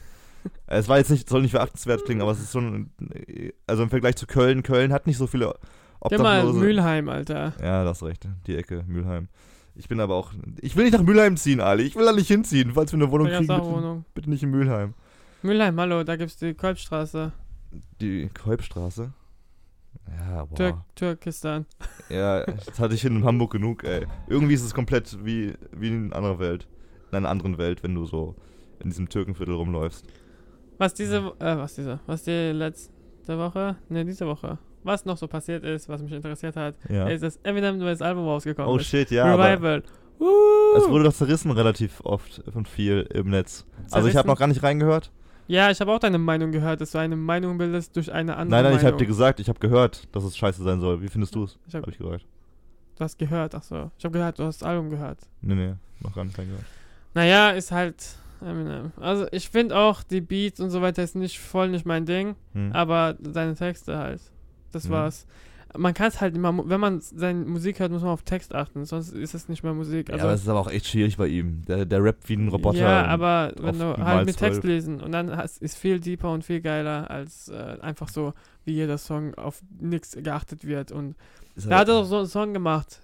[0.66, 2.90] Es war jetzt nicht, soll nicht verachtenswert klingen, aber es ist schon,
[3.66, 5.54] also im Vergleich zu Köln, Köln hat nicht so viele
[6.08, 6.58] Geh mal Obdachlose.
[6.60, 7.54] Mülheim, Alter.
[7.62, 9.28] Ja, das recht, die Ecke, Mülheim.
[9.74, 11.84] Ich bin aber auch, ich will nicht nach Mülheim ziehen, Ali.
[11.84, 13.46] Ich will da nicht hinziehen, falls wir eine Wohnung kriegen.
[13.46, 14.04] Bitte, Wohnung.
[14.14, 14.94] bitte nicht in Mülheim.
[15.44, 17.30] Mülheim, hallo, da gibt's die Kolbstraße.
[18.00, 19.12] Die Kolbstraße.
[20.18, 20.54] Ja, boah.
[20.56, 21.66] Türk Türkistan.
[22.08, 24.06] Ja, das hatte ich in Hamburg genug, ey.
[24.26, 26.66] Irgendwie ist es komplett wie, wie in einer anderen Welt.
[27.10, 28.34] In einer anderen Welt, wenn du so
[28.80, 30.06] in diesem Türkenviertel rumläufst.
[30.78, 32.88] Was diese, äh, was diese, was die letzte
[33.38, 37.06] Woche, ne, diese Woche, was noch so passiert ist, was mich interessiert hat, Ja.
[37.06, 38.86] ist, dass Eminem neues Album rausgekommen Oh ist.
[38.86, 39.34] shit, ja.
[39.34, 39.82] Revival.
[40.78, 43.66] Es wurde doch zerrissen relativ oft und viel im Netz.
[43.90, 44.26] Also ich habe Zerrissen?
[44.28, 45.12] noch gar nicht reingehört.
[45.46, 48.62] Ja, ich habe auch deine Meinung gehört, dass du eine Meinung bildest durch eine andere
[48.62, 51.02] Nein, nein, ich habe dir gesagt, ich habe gehört, dass es scheiße sein soll.
[51.02, 51.58] Wie findest du es?
[51.68, 52.24] Ich hab, Habe ich gesagt.
[52.96, 53.90] du hast gehört, ach so.
[53.98, 55.18] Ich habe gehört, du hast das Album gehört.
[55.42, 56.64] Nee, nee, noch gar nicht reingehört.
[57.14, 58.92] Naja, ist halt Eminem.
[59.00, 62.34] Also ich finde auch, die Beats und so weiter ist nicht voll nicht mein Ding,
[62.52, 62.72] Hm.
[62.72, 64.20] aber seine Texte halt.
[64.72, 64.92] Das Mhm.
[64.92, 65.26] war's.
[65.76, 68.84] Man kann es halt immer, wenn man seine Musik hört, muss man auf Text achten,
[68.84, 70.08] sonst ist es nicht mehr Musik.
[70.08, 71.64] ja, Also, aber es ist aber auch echt schwierig bei ihm.
[71.64, 72.78] Der, der rappt wie ein Roboter.
[72.78, 76.44] Ja, aber wenn du halt mit Text lesen und dann hast, ist viel deeper und
[76.44, 80.92] viel geiler, als äh, einfach so, wie jeder Song auf nichts geachtet wird.
[80.92, 81.16] Und
[81.56, 83.00] Ist da hat er halt- doch so einen Song gemacht.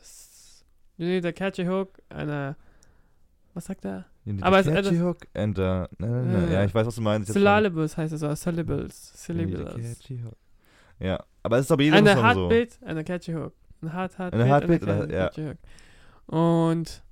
[0.96, 2.56] You need a catchy hook, eine.
[3.54, 4.04] Was sagt er?
[4.42, 6.44] Aber es- catchy das- hook and uh, na, na.
[6.46, 7.32] Äh, ja, ich weiß, was du meinst.
[7.32, 9.12] Syllables heißt es, oder Syllables.
[9.24, 9.98] Syllables.
[9.98, 10.36] catchy hook.
[11.00, 12.24] Ja, aber es ist aber jeder Eine Song so.
[12.50, 13.52] Heartbeat, eine catchy hook.
[13.82, 15.24] Eine Hard Heartbeat, Eine eine oder- ja.
[15.28, 15.58] catchy hook.
[16.26, 17.02] Und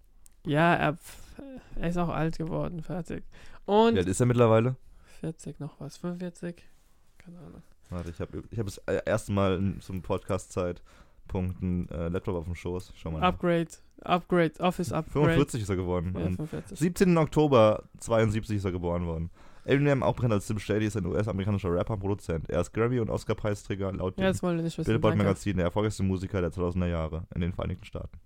[0.47, 0.97] ja, er,
[1.81, 3.25] er ist auch alt geworden, fertig.
[3.67, 4.77] Und Wie alt ist er mittlerweile?
[5.21, 6.57] 40 noch was, 45?
[7.19, 7.63] Keine Ahnung.
[7.91, 12.37] Warte, ich habe ich hab das äh, erste Mal in, zum Podcast-Zeitpunkt einen äh, Laptop
[12.37, 12.93] auf dem Schoß.
[12.97, 13.23] Schau mal.
[13.23, 13.69] Upgrade,
[14.03, 15.25] Upgrade, Office Upgrade.
[15.27, 16.13] 45 ist er geworden.
[16.17, 16.79] Ja, Am 45.
[16.79, 17.17] 17.
[17.19, 19.31] Oktober 72 ist er geboren worden.
[19.69, 22.49] Eminem, auch bekannt als Tim Shady, ist ein US-amerikanischer Rapper und Produzent.
[22.51, 24.89] Er ist Grammy- und Oscar-Preisträger laut Ja, dem das wollen wir nicht wissen.
[24.89, 25.25] Billboard danke.
[25.25, 28.19] Magazin, der erfolgreichste Musiker der 2000er Jahre in den Vereinigten Staaten.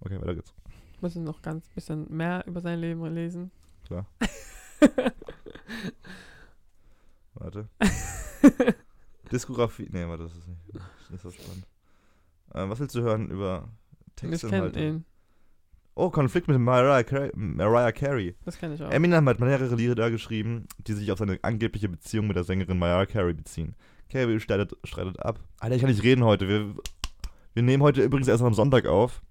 [0.00, 0.54] Okay, weiter geht's.
[1.00, 3.50] Müssen noch ganz bisschen mehr über sein Leben lesen.
[3.86, 4.06] Klar.
[7.34, 7.68] Warte.
[9.30, 9.88] Diskografie.
[9.92, 11.66] Nee, warte, das ist nicht, das ist nicht so spannend.
[12.54, 13.68] Ähm, was willst du hören über
[14.08, 14.80] ich kenne Textinhalte?
[14.80, 15.04] ihn.
[15.98, 18.36] Oh, Konflikt mit Mariah, Carey- Mariah Carey.
[18.44, 18.90] Das kenne ich auch.
[18.90, 23.04] Eminem hat mehrere Lieder geschrieben, die sich auf seine angebliche Beziehung mit der Sängerin Mariah
[23.06, 23.74] Carey beziehen.
[24.08, 25.40] Carey streitet, streitet ab.
[25.58, 26.46] Alter, ich kann nicht reden heute.
[26.48, 26.72] Wir,
[27.54, 29.22] wir nehmen heute übrigens erst am Sonntag auf.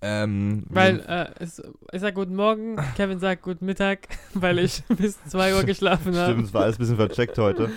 [0.00, 1.60] Ähm, Weil äh, es,
[1.92, 6.32] ich sag guten Morgen, Kevin sagt guten Mittag, weil ich bis 2 Uhr geschlafen habe.
[6.34, 7.68] Stimmt, es war alles ein bisschen vercheckt heute.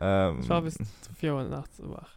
[0.00, 0.78] Ähm, Ich war bis
[1.18, 2.10] 4 Uhr nachts wach.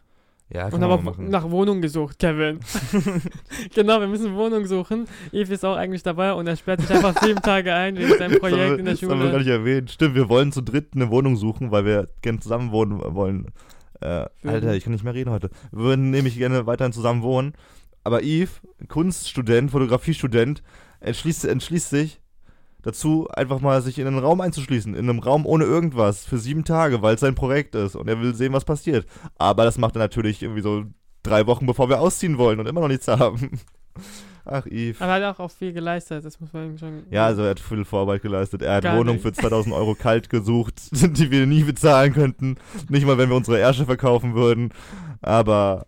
[0.50, 2.60] Ja, Und man habe mal auch nach Wohnung gesucht, Kevin.
[3.74, 5.06] genau, wir müssen Wohnung suchen.
[5.32, 8.38] Eve ist auch eigentlich dabei und er sperrt sich einfach sieben Tage ein wegen seinem
[8.38, 9.38] Projekt haben in der Das haben wir gar Schule.
[9.38, 9.90] nicht erwähnt.
[9.90, 13.46] Stimmt, wir wollen zu dritt eine Wohnung suchen, weil wir gerne zusammen wohnen wollen.
[14.00, 15.50] Äh, Für- Alter, ich kann nicht mehr reden heute.
[15.72, 17.54] Wir würden nämlich gerne weiterhin zusammen wohnen.
[18.04, 20.62] Aber Yves, Kunststudent, Fotografiestudent,
[21.00, 22.20] entschließt, entschließt sich
[22.84, 24.94] dazu, einfach mal sich in einen Raum einzuschließen.
[24.94, 26.24] In einem Raum ohne irgendwas.
[26.24, 27.96] Für sieben Tage, weil es sein Projekt ist.
[27.96, 29.06] Und er will sehen, was passiert.
[29.36, 30.84] Aber das macht er natürlich irgendwie so
[31.22, 33.58] drei Wochen, bevor wir ausziehen wollen und immer noch nichts haben.
[34.44, 35.00] Ach, Yves.
[35.00, 37.04] Aber er hat auch viel geleistet, das muss man schon.
[37.10, 38.60] Ja, also er hat viel Vorarbeit geleistet.
[38.60, 39.22] Er hat Wohnung nicht.
[39.22, 42.56] für 2000 Euro kalt gesucht, die wir nie bezahlen könnten.
[42.90, 44.70] Nicht mal, wenn wir unsere Ärsche verkaufen würden.
[45.22, 45.86] Aber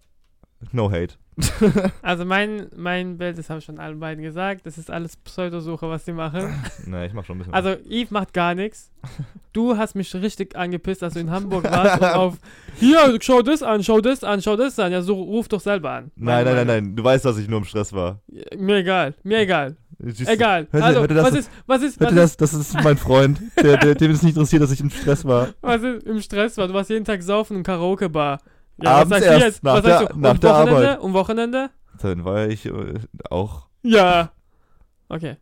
[0.72, 1.16] no hate.
[2.02, 5.88] Also mein, mein Bild, das habe ich schon allen beiden gesagt, das ist alles Pseudosuche,
[5.88, 6.48] was die machen.
[6.86, 7.54] nee, ich mach schon ein bisschen.
[7.54, 8.90] Also Eve macht gar nichts.
[9.52, 12.36] Du hast mich richtig angepisst, dass du in Hamburg warst und auf
[12.76, 14.92] hier, schau das an, schau das an, schau das an.
[14.92, 16.10] Ja, so ruf doch selber an.
[16.16, 16.96] nein, nein, nein, nein.
[16.96, 18.20] Du weißt, dass ich nur im Stress war.
[18.56, 19.76] Mir egal, mir egal.
[20.26, 20.66] Egal.
[20.70, 21.24] Hört ihr- also, hört ihr das?
[21.26, 22.36] was ist, was ist, was ist, das?
[22.36, 23.40] Das ist mein Freund.
[23.62, 25.48] Der, der, dem ist nicht interessiert, dass ich im Stress war.
[25.62, 26.68] was ist im Stress war?
[26.68, 28.40] Du warst jeden Tag saufen im Karaoke-Bar.
[28.82, 29.62] Ja, Abends erst, jetzt?
[29.64, 30.18] nach was der- sagst du?
[30.20, 30.76] nach Und der Wochenende?
[30.90, 31.00] Arbeit.
[31.00, 31.70] Um Wochenende?
[32.02, 32.94] Dann war ich äh,
[33.30, 33.68] auch.
[33.82, 34.30] Ja.
[35.08, 35.36] Okay.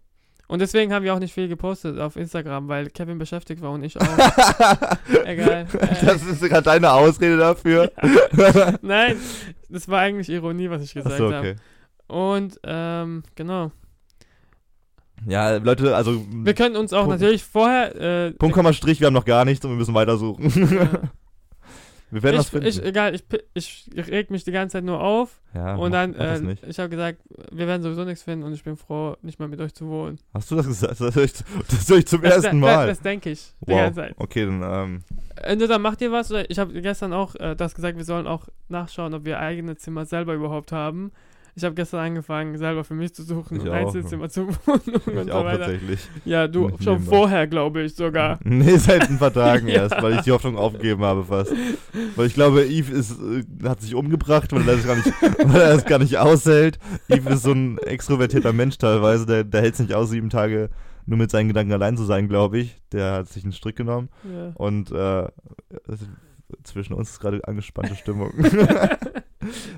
[0.47, 3.83] Und deswegen haben wir auch nicht viel gepostet auf Instagram, weil Kevin beschäftigt war und
[3.83, 4.05] ich auch.
[5.25, 5.66] Egal.
[5.81, 7.90] Äh, Das ist gerade deine Ausrede dafür.
[8.83, 9.16] Nein,
[9.70, 11.37] das war eigentlich Ironie, was ich gesagt habe.
[11.38, 11.57] okay.
[12.07, 13.73] Und ähm, genau.
[15.27, 16.23] Ja, Leute, also.
[16.31, 17.97] Wir können uns auch Punkt- natürlich vorher.
[18.27, 20.53] Äh, Punkt, Komma, Strich, wir haben noch gar nichts und wir müssen weitersuchen.
[22.14, 22.66] Wir werden ich, finden.
[22.66, 23.24] ich, egal, ich,
[23.55, 26.64] ich reg mich die ganze Zeit nur auf ja, und dann, das äh, nicht.
[26.64, 27.18] ich habe gesagt,
[27.50, 30.20] wir werden sowieso nichts finden und ich bin froh, nicht mehr mit euch zu wohnen.
[30.33, 31.00] Hast du das gesagt?
[31.00, 32.87] Das höre ich, das höre ich zum Das, ersten das, Mal.
[32.87, 33.81] das denke ich die wow.
[33.81, 34.14] ganze Zeit.
[34.16, 35.03] Okay, dann, ähm,
[35.42, 38.46] Entweder macht ihr was oder ich habe gestern auch äh, das gesagt, wir sollen auch
[38.68, 41.11] nachschauen, ob wir eigene Zimmer selber überhaupt haben.
[41.57, 43.71] Ich habe gestern angefangen, selber für mich zu suchen Ich und.
[43.71, 45.59] Einzelzimmer zu wohnen und Ich so auch weiter.
[45.61, 46.01] tatsächlich.
[46.25, 48.40] Ja, du Nicht schon vorher, glaube ich sogar.
[48.45, 49.83] Nee, seit ein paar Tagen Ja.
[49.83, 51.53] erst, weil ich die Hoffnung aufgegeben habe fast.
[52.17, 55.12] Weil ich glaube, Eve ist, äh, hat sich umgebracht, weil er das gar nicht,
[55.45, 56.79] weil er das gar nicht aushält.
[57.09, 60.71] Eve ist so ein extrovertierter Mensch teilweise, der, der hält es nicht aus, sieben Tage
[61.07, 62.81] nur mit seinen Gedanken allein zu sein, glaube ich.
[62.90, 64.51] Der hat sich einen Strick genommen Ja.
[64.55, 65.25] und äh,
[65.87, 66.09] es-
[66.64, 68.33] zwischen uns ist gerade angespannte Stimmung.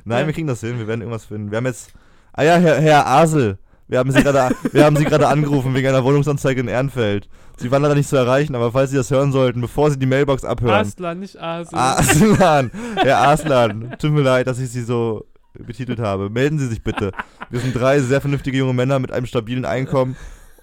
[0.04, 0.26] Nein, Ja.
[0.26, 1.50] wir kriegen das hin, wir werden irgendwas finden.
[1.50, 1.92] Wir haben jetzt,
[2.32, 5.88] ah ja, Herr, Herr Asel, wir haben Sie gerade, wir haben Sie gerade angerufen wegen
[5.88, 7.28] einer Wohnungsanzeige in Ehrenfeld.
[7.58, 10.06] Sie waren leider nicht zu erreichen, aber falls Sie das hören sollten, bevor Sie die
[10.06, 10.74] Mailbox abhören.
[10.86, 11.78] Aslan, nicht Asel.
[11.78, 15.24] Aslan, Herr Aslan, tut mir leid, dass ich Sie so
[15.58, 16.28] betitelt habe.
[16.28, 17.12] Melden Sie sich bitte.
[17.48, 20.16] Wir sind drei sehr vernünftige junge Männer mit einem stabilen Einkommen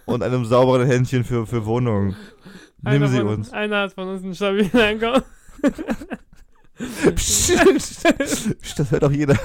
[0.05, 2.15] und einem sauberen Händchen für, für Wohnungen.
[2.83, 3.53] Nehmen Einer Sie von, uns.
[3.53, 5.23] Einer hat von uns einen stabilen Einkommen.
[7.15, 7.55] Psst,
[8.77, 9.37] das hört doch jeder.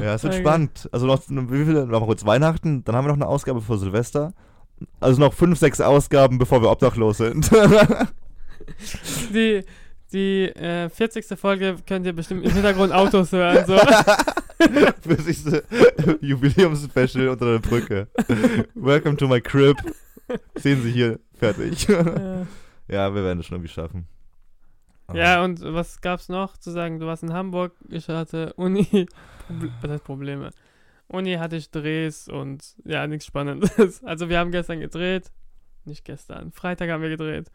[0.00, 0.42] Ja, es wird Okay.
[0.42, 0.88] spannend.
[0.92, 4.32] Also noch, wie viele, noch kurz Weihnachten, dann haben wir noch eine Ausgabe vor Silvester.
[5.00, 7.50] Also noch fünf, sechs Ausgaben, bevor wir obdachlos sind.
[9.32, 9.64] Die,
[10.12, 11.26] die äh, 40.
[11.38, 13.64] Folge könnt ihr bestimmt im Hintergrund Autos hören.
[13.66, 13.76] So.
[15.00, 15.58] Für sich so
[16.20, 18.08] Jubiläumsspecial unter der Brücke.
[18.74, 19.76] Welcome to my crib.
[20.56, 21.88] Sehen Sie hier, fertig.
[21.88, 22.44] Äh,
[22.88, 24.06] ja, wir werden es schon irgendwie schaffen.
[25.14, 26.98] Ja, und was gab's noch zu sagen?
[27.00, 29.06] Du warst in Hamburg, ich hatte Uni.
[29.80, 30.50] Was heißt Probleme?
[31.06, 34.02] Uni hatte ich Drehs und ja, nichts Spannendes.
[34.04, 35.30] Also wir haben gestern gedreht.
[35.86, 36.52] Nicht gestern.
[36.52, 37.50] Freitag haben wir gedreht.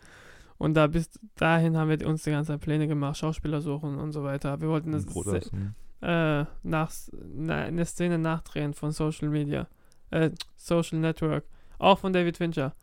[0.57, 4.11] Und da bis dahin haben wir uns die ganze Zeit Pläne gemacht, Schauspieler suchen und
[4.11, 4.59] so weiter.
[4.61, 5.75] Wir wollten das Brot se- essen.
[6.01, 6.91] äh, nach,
[7.35, 9.67] na, eine Szene nachdrehen von Social Media.
[10.09, 11.43] Äh, Social Network.
[11.77, 12.73] Auch von David Fincher.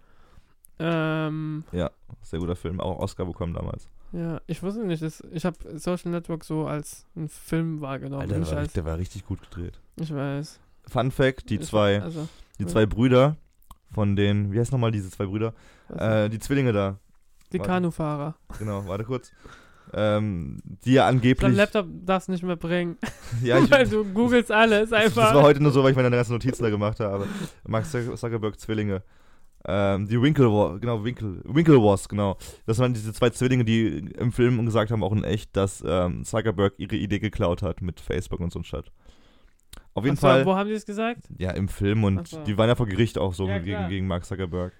[0.79, 1.91] Ähm, Ja,
[2.23, 2.81] sehr guter Film.
[2.81, 3.89] Auch Oscar bekommen damals.
[4.13, 8.23] Ja, ich wusste nicht, das, ich habe Social Network so als einen Film wahrgenommen.
[8.23, 9.81] Alter, der war, als, der war richtig gut gedreht.
[9.97, 10.59] ich weiß.
[10.89, 12.69] Fun Fact: Die Ich- zwei, Also, die ja.
[12.69, 13.37] zwei Brüder
[13.93, 15.55] von den, wie heißt nochmal diese zwei Brüder?
[15.89, 16.99] Äh, die Zwillinge da.
[17.53, 17.71] die warte.
[17.71, 18.35] Kanufahrer.
[18.59, 19.31] Genau, warte kurz.
[19.93, 21.57] Ähm, die ja Dein angeblich.
[21.57, 22.97] Laptop darfst nicht mehr bringen.
[23.43, 25.25] ja, ich, weil du googelst alles einfach.
[25.27, 27.27] das war heute nur so, weil ich meine ganzen Notizen da gemacht habe.
[27.67, 29.03] Mark Zuck- Zuckerberg Zwillinge.
[29.67, 32.39] Ähm, die Winklevoss, genau, Winkle, Winklevoss, genau.
[32.67, 36.25] Das waren diese zwei Zwillinge, die im Film gesagt haben, auch in echt, dass ähm,
[36.25, 38.91] Zuckerberg ihre Idee geklaut hat mit Facebook und so ein Shit.
[39.95, 41.23] Auf jeden so, Fall, Wo haben die es gesagt?
[41.39, 42.43] ja, im Film und so.
[42.45, 43.89] die waren ja vor Gericht auch so Ja, gegen, klar.
[43.89, 44.73] gegen Mark Zuckerberg.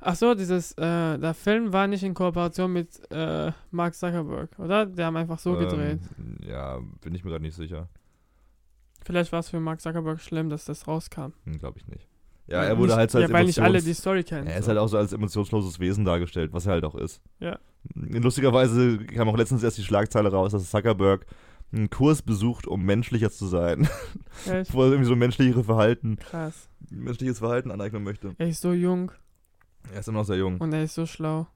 [0.00, 4.84] Ach so, dieses, äh, der Film war nicht in Kooperation mit äh, Mark Zuckerberg, oder?
[4.84, 6.00] Die haben einfach so gedreht.
[6.18, 7.88] Ähm, ja, bin ich mir gerade nicht sicher.
[9.04, 11.32] Vielleicht war es für Mark Zuckerberg schlimm, dass das rauskam.
[11.44, 12.08] Hm, Glaube ich nicht.
[12.46, 14.46] Ja, er wurde nicht, halt so als Ja, weil nicht alle die Story kennen.
[14.46, 14.68] Er ist so.
[14.68, 17.20] halt auch so als emotionsloses Wesen dargestellt, was er halt auch ist.
[17.40, 17.58] Ja.
[17.94, 21.26] Lustigerweise kam auch letztens erst die Schlagzeile raus, dass Zuckerberg
[21.72, 23.88] einen Kurs besucht, um menschlicher zu sein.
[24.46, 26.68] Echt Wo er irgendwie so menschlichere Verhalten, krass.
[26.90, 28.34] menschliches Verhalten aneignen möchte.
[28.38, 29.10] Er ist so jung
[29.92, 30.58] Er ist immer noch sehr jung.
[30.58, 31.46] und er ist so schlau.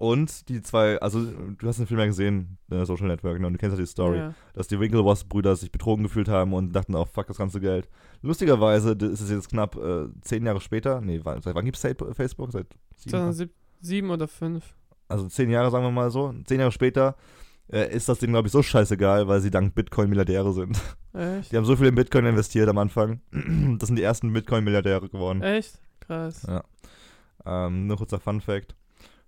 [0.00, 3.46] Und die zwei, also du hast den Film ja gesehen, äh, Social Network, ne?
[3.46, 4.34] und du kennst ja die Story, Ja.
[4.54, 7.86] dass die Winklevoss-Brüder sich betrogen gefühlt haben und dachten auch, fuck das ganze Geld.
[8.22, 11.82] Lustigerweise ist es jetzt knapp äh, zehn Jahre später, nee, wann, seit wann gibt es
[12.14, 12.50] Facebook?
[12.50, 14.64] Seit sieben, 2007 oder 5.
[15.08, 17.14] also zehn Jahre, sagen wir mal so, zehn Jahre später
[17.70, 20.80] äh, ist das Ding, glaube ich, so scheißegal, weil sie dank Bitcoin Milliardäre sind.
[21.12, 21.52] Echt?
[21.52, 23.20] Die haben so viel in Bitcoin investiert am Anfang.
[23.78, 25.42] Das sind die ersten Bitcoin-Milliardäre geworden.
[25.42, 25.78] Echt?
[26.00, 26.46] Krass.
[26.48, 26.64] Ja.
[27.44, 28.74] Ähm, nur kurzer Fun-Fact.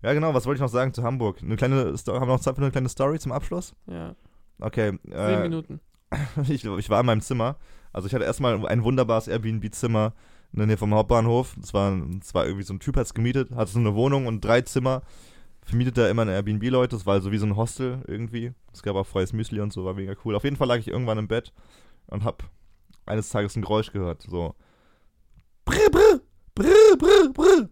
[0.03, 1.39] Ja, genau, was wollte ich noch sagen zu Hamburg?
[1.43, 3.75] Eine kleine Sto haben wir noch Zeit für eine kleine Story zum Abschluss?
[3.87, 4.15] Ja.
[4.59, 4.99] Okay.
[5.05, 5.81] Sieben Äh, Minuten.
[6.49, 7.57] ich, ich war in meinem Zimmer.
[7.93, 10.13] Also ich hatte erstmal ein wunderbares Airbnb-Zimmer
[10.53, 11.55] in der Nähe vom Hauptbahnhof.
[11.61, 14.27] Das war, das war irgendwie so ein Typ, hat es gemietet, hatte so eine Wohnung
[14.27, 15.03] und drei Zimmer.
[15.65, 16.97] Vermietet da immer eine Airbnb-Leute.
[16.97, 18.53] Das war so wie so ein Hostel irgendwie.
[18.73, 20.35] Es gab auch freies Müsli und so, war mega cool.
[20.35, 21.53] Auf jeden Fall lag ich irgendwann im Bett
[22.09, 22.43] und hab
[23.07, 24.23] eines Tages ein Geräusch gehört.
[24.23, 24.55] So.
[25.65, 26.21] Brr, brr,
[26.55, 27.69] brr, brr, brr.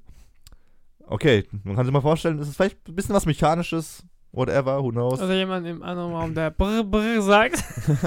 [1.10, 4.04] Okay, man kann sich mal vorstellen, es ist vielleicht ein bisschen was Mechanisches.
[4.30, 5.18] Whatever, who knows.
[5.20, 7.64] Also jemand im anderen Raum, der brr brr sagt.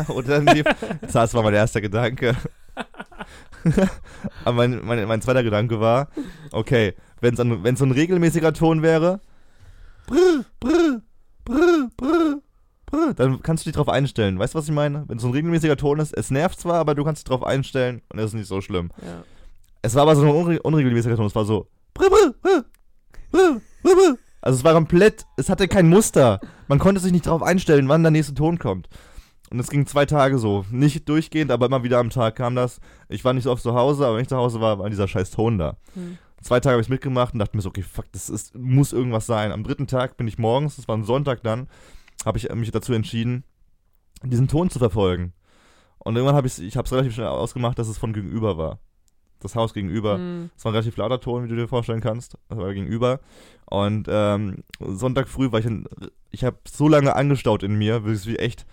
[0.28, 0.64] Dann lief,
[1.12, 2.34] das war mein erster Gedanke.
[4.46, 6.08] Aber mein, mein, mein zweiter Gedanke war,
[6.54, 9.20] okay, wenn es so ein regelmäßiger Ton wäre,
[10.08, 11.02] brr, brr,
[11.44, 12.42] brr, brr,
[12.90, 14.40] brr, dann kannst du dich drauf einstellen.
[14.40, 15.04] Weißt du, was ich meine?
[15.10, 17.44] Wenn es so ein regelmäßiger Ton ist, es nervt zwar, aber du kannst dich drauf
[17.44, 18.92] einstellen und es ist nicht so schlimm.
[19.02, 19.26] Ja.
[19.82, 22.66] Es war aber so ein unre unregelmäßiger Ton, es war so, brr, brr, brr.
[24.42, 26.42] Also es war komplett, es hatte kein Muster.
[26.68, 28.90] Man konnte sich nicht drauf einstellen, wann der nächste Ton kommt.
[29.50, 30.66] Und es ging zwei Tage so.
[30.72, 32.80] Nicht durchgehend, aber immer wieder am Tag kam das.
[33.08, 35.08] Ich war nicht so oft zu Hause, aber wenn ich zu Hause war, war dieser
[35.08, 35.78] scheiß Ton da.
[35.94, 36.18] Hm.
[36.42, 39.26] Zwei Tage habe ich mitgemacht und dachte mir so, okay, fuck, das ist, muss irgendwas
[39.26, 39.54] sein.
[39.54, 41.70] Am dritten Tag bin ich morgens, das war ein Sonntag dann,
[42.26, 43.46] habe ich mich dazu entschieden,
[44.24, 45.34] diesen Ton zu verfolgen.
[46.00, 48.80] Und irgendwann habe ich es relativ schnell ausgemacht, dass es von gegenüber war.
[49.44, 50.18] Das Haus gegenüber.
[50.18, 50.50] Hm.
[50.56, 52.38] Es war ein relativ lauter Ton, wie du dir vorstellen kannst.
[52.50, 53.20] Das war gegenüber.
[53.66, 55.86] Und ähm, Sonntag früh war ich in,
[56.32, 58.66] ich habe so lange angestaut in mir, bis ich echt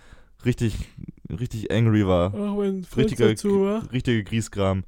[0.44, 0.88] richtig,
[1.28, 2.34] richtig angry war.
[2.34, 3.92] Auch wenn Richtiger, zu war.
[3.92, 4.84] richtiger Griesgram.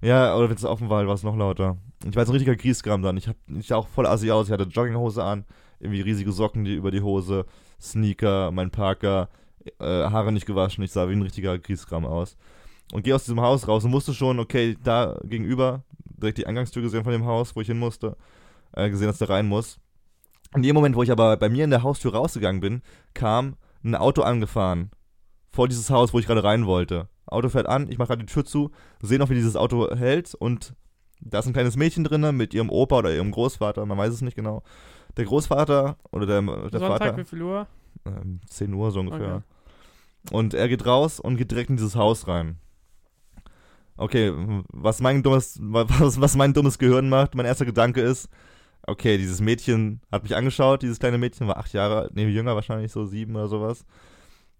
[0.00, 1.78] Ja, oder wenn es offen war, war es noch lauter.
[2.06, 3.16] Ich war jetzt ein richtiger Griesgram dann.
[3.16, 4.46] Ich, hab, ich sah auch voll assi aus.
[4.46, 5.44] Ich hatte Jogginghose an,
[5.80, 7.46] irgendwie riesige Socken die über die Hose,
[7.80, 9.28] Sneaker, mein Parker,
[9.80, 10.84] äh, Haare nicht gewaschen.
[10.84, 12.36] Ich sah wie ein richtiger Griesgram aus.
[12.92, 16.82] Und gehe aus diesem Haus raus und wusste schon, okay, da gegenüber, direkt die Eingangstür
[16.82, 18.16] gesehen von dem Haus, wo ich hin musste,
[18.72, 19.78] äh, gesehen, dass da rein muss.
[20.54, 22.82] In dem Moment, wo ich aber bei mir in der Haustür rausgegangen bin,
[23.14, 24.90] kam ein Auto angefahren.
[25.50, 27.08] Vor dieses Haus, wo ich gerade rein wollte.
[27.26, 28.70] Auto fährt an, ich mache gerade die Tür zu,
[29.00, 30.74] sehe noch, wie dieses Auto hält und
[31.20, 34.20] da ist ein kleines Mädchen drin mit ihrem Opa oder ihrem Großvater, man weiß es
[34.20, 34.62] nicht genau.
[35.16, 37.66] Der Großvater oder der, der Sonntag, Vater, wie viel Uhr?
[38.04, 39.42] ähm, 10 Uhr so ungefähr.
[40.26, 40.36] Okay.
[40.36, 42.58] Und er geht raus und geht direkt in dieses Haus rein.
[43.96, 44.32] Okay,
[44.72, 48.28] was mein dummes, was, was mein dummes Gehirn macht, mein erster Gedanke ist,
[48.86, 52.92] okay, dieses Mädchen hat mich angeschaut, dieses kleine Mädchen war acht Jahre, nee, jünger wahrscheinlich,
[52.92, 53.84] so sieben oder sowas.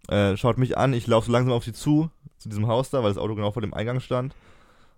[0.08, 3.02] Äh, schaut mich an, ich laufe so langsam auf sie zu, zu diesem Haus da,
[3.02, 4.34] weil das Auto genau vor dem Eingang stand.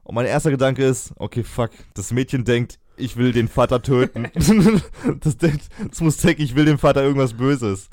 [0.02, 4.28] Und mein erster Gedanke ist, okay, fuck, das Mädchen denkt, ich will den Vater töten.
[5.20, 7.88] das, denkt, das muss denken, ich will dem Vater irgendwas Böses.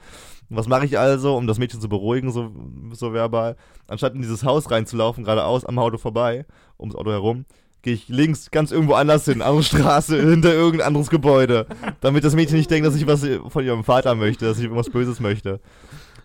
[0.55, 2.51] Was mache ich also, um das Mädchen zu beruhigen, so,
[2.93, 3.55] so verbal?
[3.87, 6.45] Anstatt in dieses Haus reinzulaufen, geradeaus am Auto vorbei,
[6.79, 7.45] ums Auto herum,
[7.81, 11.67] gehe ich links ganz irgendwo anders hin, andere Straße, hinter irgendein anderes Gebäude.
[12.01, 14.89] Damit das Mädchen nicht denkt, dass ich was von ihrem Vater möchte, dass ich irgendwas
[14.89, 15.59] Böses möchte.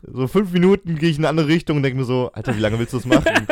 [0.03, 2.61] So fünf Minuten gehe ich in eine andere Richtung und denke mir so, Alter, wie
[2.61, 3.47] lange willst du das machen?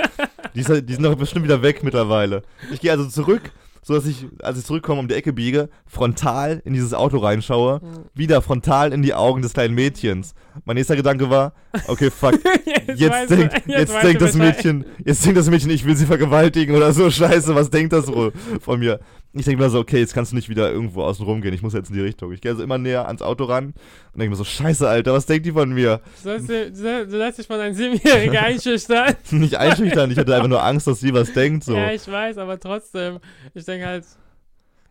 [0.55, 2.43] Die, ist, halt- die sind doch bestimmt wieder weg mittlerweile.
[2.73, 3.51] Ich gehe also zurück,
[3.87, 7.81] so dass ich, als ich zurückkomme, um die Ecke biege, frontal in dieses Auto reinschaue,
[8.15, 10.35] wieder frontal in die Augen des kleinen Mädchens.
[10.65, 11.53] Mein nächster Gedanke war,
[11.87, 12.35] okay, fuck,
[12.97, 14.35] jetzt, du- denkt, jetzt, weißt denkt du das.
[14.35, 18.09] Mädchen, jetzt denkt das Mädchen, ich will sie vergewaltigen oder so, scheiße, was denkt das
[18.09, 18.99] wohl von mir?
[19.39, 21.63] Ich denke mir so, okay, jetzt kannst du nicht wieder irgendwo außen rum gehen, ich
[21.63, 22.33] muss jetzt in die Richtung.
[22.33, 23.67] Ich gehe also immer näher ans Auto ran
[24.13, 26.01] und denke mir so, scheiße, Alter, was denkt die von mir?
[26.23, 29.15] Du, sollst, dir- du soll- du lässt dich von einem Siebenjährigen einschüchtern.
[29.31, 31.75] Nicht einschüchtern, ich hatte einfach nur Angst, dass sie was denkt, so.
[31.77, 33.19] Ja, ich weiß, aber trotzdem.
[33.55, 34.05] Ich denke halt,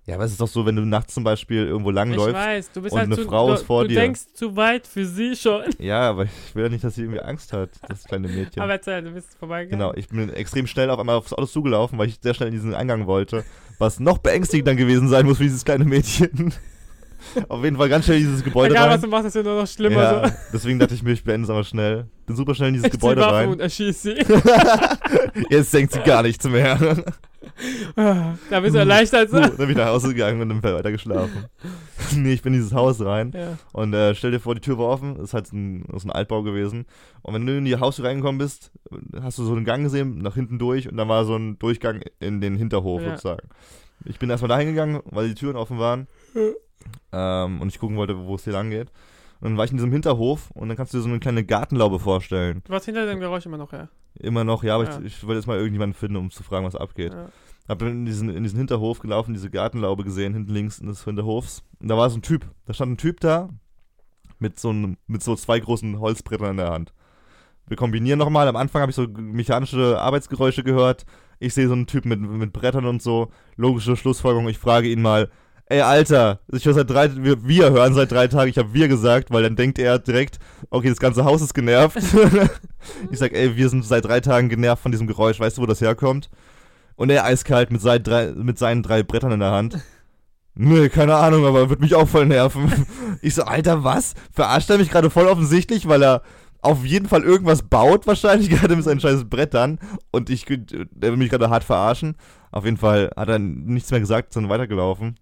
[0.05, 2.33] Ja, aber es ist doch so, wenn du nachts zum Beispiel irgendwo ich langläufst.
[2.35, 3.99] weiß, du bist und halt eine zu, Frau du, ist vor du dir.
[4.01, 5.63] denkst zu weit für sie schon.
[5.79, 8.61] Ja, aber ich will ja nicht, dass sie irgendwie Angst hat, das kleine Mädchen.
[8.61, 9.79] Aber erzähl, du bist vorbeigegangen.
[9.87, 12.53] Genau, ich bin extrem schnell auf einmal aufs Auto zugelaufen, weil ich sehr schnell in
[12.53, 13.43] diesen Eingang wollte.
[13.78, 16.53] Was noch beängstigender gewesen sein muss für dieses kleine Mädchen.
[17.49, 19.01] Auf jeden Fall ganz schnell in dieses Gebäude Egal, was rein.
[19.01, 20.01] du machst, ist ja nur noch schlimmer.
[20.01, 20.33] Ja, so.
[20.53, 22.07] deswegen dachte ich mir, ich beende es aber schnell.
[22.25, 23.49] Bin super schnell in dieses Ich Gebäude Waffe rein.
[23.49, 24.15] und erschieß sie.
[25.49, 26.77] Jetzt denkt sie gar nichts mehr.
[27.95, 29.29] da bist du erleichtert.
[29.29, 29.39] So.
[29.39, 31.45] Dann bin ich nach Hause gegangen und dann weiter geschlafen.
[32.15, 33.31] nee, ich bin in dieses Haus rein.
[33.36, 33.57] Ja.
[33.73, 36.43] Und äh, stell dir vor, die Tür war offen, ist halt ein, ist ein Altbau
[36.43, 36.86] gewesen.
[37.21, 38.71] Und wenn du in die Haustür reingekommen bist,
[39.21, 42.01] hast du so einen Gang gesehen, nach hinten durch, und dann war so ein Durchgang
[42.19, 43.11] in den Hinterhof Ja.
[43.11, 43.49] sozusagen.
[44.03, 46.07] Ich bin erstmal dahin gegangen, weil die Türen offen waren.
[47.11, 48.89] Ähm, und ich gucken wollte, wo es hier lang geht.
[49.41, 51.43] Und dann war ich in diesem Hinterhof und dann kannst du dir so eine kleine
[51.43, 52.61] Gartenlaube vorstellen.
[52.65, 53.89] Du warst hinter dem Geräusch immer noch, ja.
[54.19, 54.99] Immer noch, ja, aber Ja.
[54.99, 57.13] Ich, ich wollte jetzt mal irgendjemanden finden, um zu fragen, was abgeht.
[57.13, 57.29] ja.
[57.67, 61.63] Hab dann in diesen, in diesen Hinterhof gelaufen, diese Gartenlaube gesehen, hinten links des Hinterhofs.
[61.79, 62.45] Und da war so ein Typ.
[62.65, 63.49] Da stand ein Typ da
[64.38, 66.93] mit so, einem, mit so zwei großen Holzbrettern in der Hand.
[67.67, 68.47] Wir kombinieren nochmal.
[68.47, 71.05] Am Anfang habe ich so mechanische Arbeitsgeräusche gehört.
[71.39, 73.31] Ich sehe so einen Typ mit, mit Brettern und so.
[73.55, 74.47] Logische Schlussfolgerung.
[74.47, 75.29] Ich frage ihn mal,
[75.68, 78.49] ey Alter, ich höre seit drei, wir, wir hören seit drei Tagen.
[78.49, 80.39] Ich habe wir gesagt, weil dann denkt er direkt,
[80.70, 81.97] okay, das ganze Haus ist genervt.
[83.11, 85.39] ich sag, ey, wir sind seit drei Tagen genervt von diesem Geräusch.
[85.39, 86.30] Weißt du, wo das herkommt?
[86.95, 89.80] Und er eiskalt mit, seinen drei, mit seinen drei Brettern in der Hand.
[90.57, 92.72] Nö, keine Ahnung, aber wird mich auch voll nerven.
[93.22, 94.13] Ich so, Alter, was?
[94.32, 96.22] Verarscht er mich gerade voll offensichtlich, weil er
[96.61, 99.80] auf jeden Fall irgendwas baut, wahrscheinlich gerade mit seinen scheiß Brettern.
[100.11, 102.18] Und ich, der will mich gerade hart verarschen.
[102.51, 105.16] Auf jeden Fall hat er nichts mehr gesagt, sondern weitergelaufen.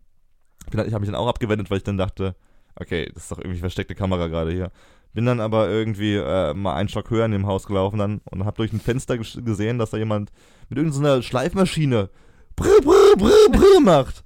[0.74, 2.36] Bin dann- Ich habe mich dann auch abgewendet, weil ich dann dachte,
[2.76, 4.72] okay, das ist doch irgendwie versteckte Kamera gerade hier.
[5.14, 8.46] Bin dann aber irgendwie äh, mal einen Stock höher in dem Haus gelaufen dann und
[8.46, 10.32] habe durch ein Fenster ges- gesehen, dass da jemand
[10.70, 12.10] mit irgendeiner Schleifmaschine
[12.56, 14.24] brr, brr, brr, brr macht.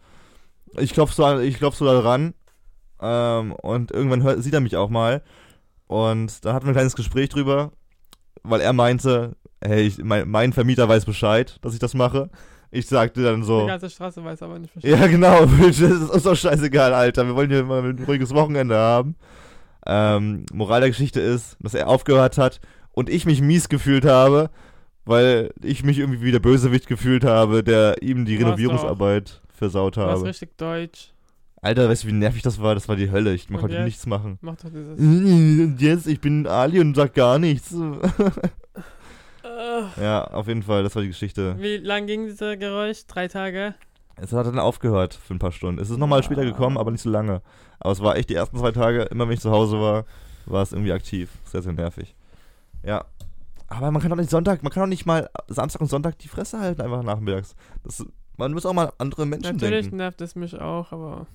[0.77, 2.33] Ich klopf so, ich klopf so da ran
[3.01, 5.21] ähm, und irgendwann hört, sieht er mich auch mal
[5.87, 7.73] und dann hatten wir ein kleines Gespräch drüber,
[8.43, 12.29] weil er meinte, hey, ich, mein, mein Vermieter weiß Bescheid, dass ich das mache.
[12.71, 14.91] Ich sagte dann so, Die ganze Straße weiß aber nicht Bescheid.
[14.99, 15.45] ja, genau.
[15.61, 17.25] Das ist uns doch scheißegal, Alter.
[17.25, 19.15] Wir wollen hier mal ein ruhiges Wochenende haben.
[19.85, 22.59] Ähm, Moral der Geschichte ist, dass er aufgehört hat
[22.91, 24.49] und ich mich mies gefühlt habe,
[25.05, 30.01] weil ich mich irgendwie wie der Bösewicht gefühlt habe, der ihm die Renovierungsarbeit versaut Du
[30.01, 30.29] warst habe.
[30.29, 31.13] richtig deutsch.
[31.61, 32.75] Alter, weißt du, wie nervig das war?
[32.75, 33.33] Das war die Hölle.
[33.33, 34.37] Ich man konnte nichts machen.
[34.41, 35.79] Mach doch dieses.
[35.81, 37.73] Jetzt, ich bin Ali und sag gar nichts.
[39.57, 41.55] Äh, Ja, auf jeden Fall, das war die Geschichte.
[41.59, 43.05] Wie lang ging dieser Geräusch?
[43.07, 43.75] Drei Tage?
[44.15, 45.79] Es hat dann aufgehört für ein paar Stunden.
[45.81, 47.41] Es ist nochmal später gekommen, aber nicht so lange.
[47.79, 50.05] Aber es war echt die ersten zwei Tage, immer wenn ich zu Hause war,
[50.47, 51.29] war es irgendwie aktiv.
[51.45, 52.15] Sehr, sehr nervig.
[52.83, 53.05] Ja.
[53.67, 56.29] Aber man kann doch nicht Sonntag, man kann doch nicht mal Samstag und Sonntag die
[56.29, 57.55] Fresse halten, einfach nachmittags.
[57.83, 58.03] Das,
[58.37, 59.97] man muss auch mal an andere Menschen Natürlich denken.
[59.97, 61.27] nervt es mich auch, aber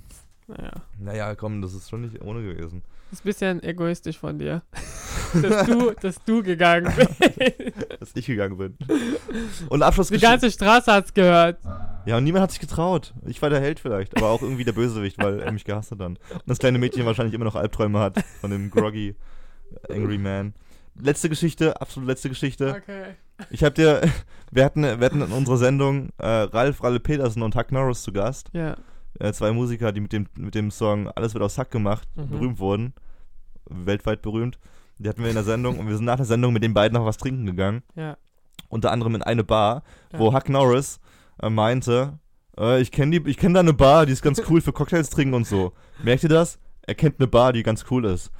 [0.49, 0.73] naja.
[0.99, 2.83] Naja, komm, das ist schon nicht ohne gewesen.
[3.11, 4.63] Das ist ein bisschen egoistisch von dir.
[5.43, 7.92] dass, du, dass du gegangen bist.
[8.03, 8.77] Dass ich gegangen bin.
[9.69, 11.59] Und Abschluss Die ganze Straße hat's gehört.
[12.05, 13.15] Ja, und niemand hat sich getraut.
[13.27, 16.01] Ich war der Held vielleicht, aber auch irgendwie der Bösewicht, weil er mich gehasst hat
[16.01, 16.17] dann.
[16.33, 19.15] Und das kleine Mädchen wahrscheinlich immer noch Albträume hat von dem groggy
[19.89, 20.55] Angry Man.
[21.01, 22.75] Letzte Geschichte, absolut letzte Geschichte.
[22.83, 23.15] Okay.
[23.51, 24.01] Ich hab dir,
[24.51, 28.13] wir hatten, wir hatten in unserer Sendung äh, Ralf Ralle Petersen und Huck Norris zu
[28.13, 28.51] Gast.
[28.53, 28.77] Ja.
[29.21, 32.29] Äh, zwei Musiker, die mit dem, mit dem Song Alles wird aus Hack gemacht, Mhm.
[32.31, 32.95] berühmt wurden.
[33.71, 34.59] Weltweit berühmt.
[34.99, 36.97] Die hatten wir in der Sendung und wir sind nach der Sendung mit den beiden
[36.97, 37.83] noch was trinken gegangen.
[37.95, 38.17] Ja.
[38.69, 39.83] Unter anderem in eine Bar,
[40.13, 40.35] wo Ja.
[40.39, 41.01] Huck Norris
[41.41, 42.19] äh, meinte,
[42.59, 45.47] äh, ich kenne kenne da eine Bar, die ist ganz cool für Cocktails trinken und
[45.47, 45.73] so.
[46.03, 46.59] Merkt ihr das?
[46.87, 48.31] Er kennt eine Bar, die ganz cool ist.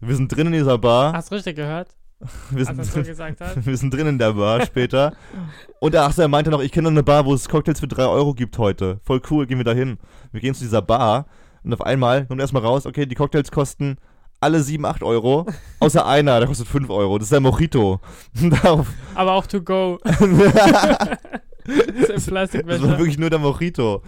[0.00, 1.12] Wir sind drin in dieser Bar.
[1.12, 1.96] Hast du richtig gehört,
[2.50, 5.12] wir, sind so wir sind drin in der Bar später.
[5.80, 8.06] Und ach, so, er meinte noch, ich kenne eine Bar, wo es Cocktails für 3
[8.06, 9.00] Euro gibt heute.
[9.04, 9.98] Voll cool, gehen wir da hin.
[10.32, 11.26] Wir gehen zu dieser Bar
[11.62, 13.96] und auf einmal kommt erstmal raus, okay, die Cocktails kosten
[14.40, 15.46] alle 7, 8 Euro,
[15.80, 17.18] außer einer, der kostet 5 Euro.
[17.18, 18.00] Das ist der Mojito.
[19.14, 19.98] Aber auch to go.
[21.68, 24.02] Das ist Das war wirklich nur der Mojito.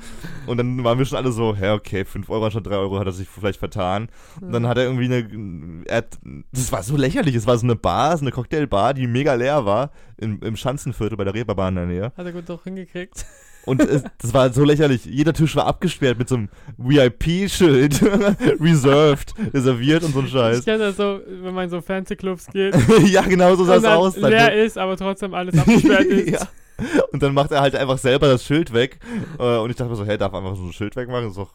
[0.46, 3.06] Und dann waren wir schon alle so, hä, okay, 5 Euro anstatt 3 Euro hat
[3.06, 4.08] er sich vielleicht vertan.
[4.40, 6.18] Und dann hat er irgendwie eine, er hat,
[6.52, 9.66] das war so lächerlich, es war so eine Bar, so eine Cocktailbar, die mega leer
[9.66, 12.12] war, im, im Schanzenviertel bei der Reeperbahn in der Nähe.
[12.16, 13.26] Hat er gut doch hingekriegt.
[13.66, 16.48] Und es, das war so lächerlich, jeder Tisch war abgesperrt mit so einem
[16.78, 18.02] VIP-Schild,
[18.60, 20.64] reserved, reserviert und so ein Ich Scheiß.
[20.64, 22.74] kenne das so, wenn man in so Fancy-Clubs geht.
[23.06, 24.16] ja, genau so sah es aus.
[24.16, 26.30] Leer ist, aber trotzdem alles abgesperrt ist.
[26.30, 26.48] ja.
[27.12, 28.98] Und dann macht er halt einfach selber das Schild weg.
[29.38, 31.24] Äh, und ich dachte mir so, hey, darf einfach so ein Schild wegmachen?
[31.24, 31.52] Das ist doch,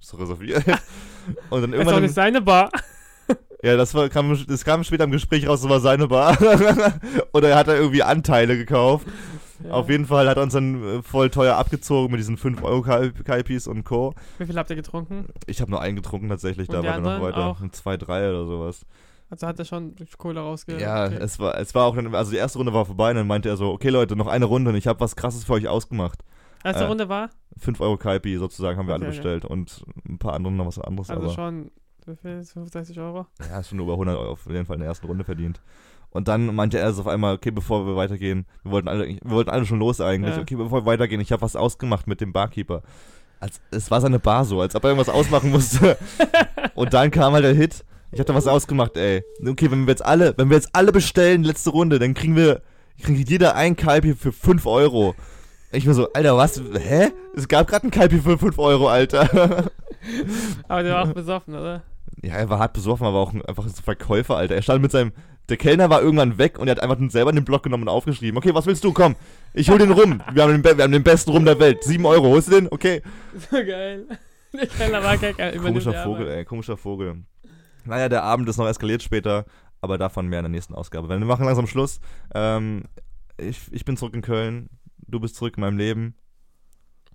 [0.00, 0.64] ist doch reserviert.
[1.50, 2.02] Und dann Das ist doch irgendwann.
[2.02, 2.70] nicht seine Bar.
[3.62, 6.36] ja, das, war, kam, das kam später im Gespräch raus, das war seine Bar.
[7.32, 9.06] Oder er hat da irgendwie Anteile gekauft.
[9.64, 9.70] Ja.
[9.70, 12.82] Auf jeden Fall hat er uns dann äh, voll teuer abgezogen mit diesen 5 Euro
[12.82, 14.14] KIPs und Co.
[14.38, 15.26] Wie viel habt ihr getrunken?
[15.46, 17.46] Ich habe nur einen getrunken tatsächlich, Und da war noch weiter.
[17.46, 17.60] auch?
[17.66, 18.84] 2, 3 oder sowas.
[19.30, 20.78] Also hat er schon Kohle rausge...
[20.78, 21.16] Ja, okay.
[21.16, 23.48] es war, es war auch, dann, also die erste Runde war vorbei und dann meinte
[23.48, 26.20] er so, okay Leute, noch eine Runde und ich habe was krasses für euch ausgemacht.
[26.62, 27.30] Erste äh, Runde war?
[27.58, 29.22] 5 Euro Kaipi sozusagen haben wir alle Okay, okay.
[29.22, 31.08] bestellt und ein paar andere noch was anderes.
[31.08, 31.70] Also aber schon,
[32.06, 32.44] wie viel?
[32.44, 33.26] 65 Euro?
[33.50, 35.60] ja, schon über 100 Euro auf jeden Fall in der ersten Runde verdient.
[36.14, 39.18] Und dann meinte er so auf einmal, okay, bevor wir weitergehen, wir wollten alle, wir
[39.24, 40.40] wollten alle schon los eigentlich, Ja.
[40.42, 42.82] okay, bevor wir weitergehen, ich habe was ausgemacht mit dem Barkeeper.
[43.40, 45.98] Als, es war seine Bar so, als ob er irgendwas ausmachen musste.
[46.76, 47.84] Und dann kam halt der Hit.
[48.12, 49.24] Ich hatte was ausgemacht, ey.
[49.44, 52.62] Okay, wenn wir jetzt alle, wenn wir jetzt alle bestellen, letzte Runde, dann kriegen wir,
[53.02, 55.16] kriegt jeder ein Kalbi für 5 Euro.
[55.72, 56.62] Ich mir so, Alter, was?
[56.78, 57.08] Hä?
[57.34, 59.22] Es gab gerade ein Kalbi für 5 Euro, Alter.
[60.68, 61.82] Aber der war auch besoffen, oder?
[62.22, 64.54] Ja, er war hart besoffen, aber auch ein, einfach ein Verkäufer, Alter.
[64.54, 65.12] Er stand mit seinem.
[65.50, 68.38] Der Kellner war irgendwann weg und er hat einfach selber den Block genommen und aufgeschrieben.
[68.38, 68.92] Okay, was willst du?
[68.92, 69.14] Komm,
[69.52, 70.22] ich hol den rum.
[70.32, 71.84] Wir haben den, be- wir haben den besten Rum der Welt.
[71.84, 72.68] 7 Euro, holst du den?
[72.70, 73.02] Okay.
[73.50, 74.06] So geil.
[74.54, 77.24] Der Keller war kein kein- Komischer Vogel, ey, komischer Vogel.
[77.84, 79.44] Naja, der Abend ist noch eskaliert später,
[79.82, 81.08] aber davon mehr in der nächsten Ausgabe.
[81.08, 82.00] Wir machen langsam Schluss.
[82.34, 82.84] Ähm,
[83.36, 84.70] ich, ich bin zurück in Köln,
[85.06, 86.14] du bist zurück in meinem Leben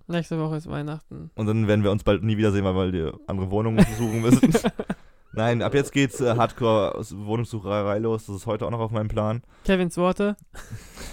[0.06, 1.30] Nächste Woche ist Weihnachten.
[1.36, 4.52] und dann werden wir uns bald nie wiedersehen, weil wir die andere Wohnungen suchen müssen.
[5.32, 8.26] Nein, ab jetzt geht's äh, Hardcore aus Wohnungssucherei los.
[8.26, 9.42] Das ist heute auch noch auf meinem Plan.
[9.64, 10.36] Kevins Worte.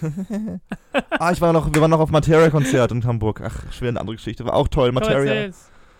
[1.19, 3.41] Ah, ich war noch, wir waren noch auf Materia-Konzert in Hamburg.
[3.43, 4.45] Ach, schwer eine andere Geschichte.
[4.45, 5.51] War auch toll, Materia.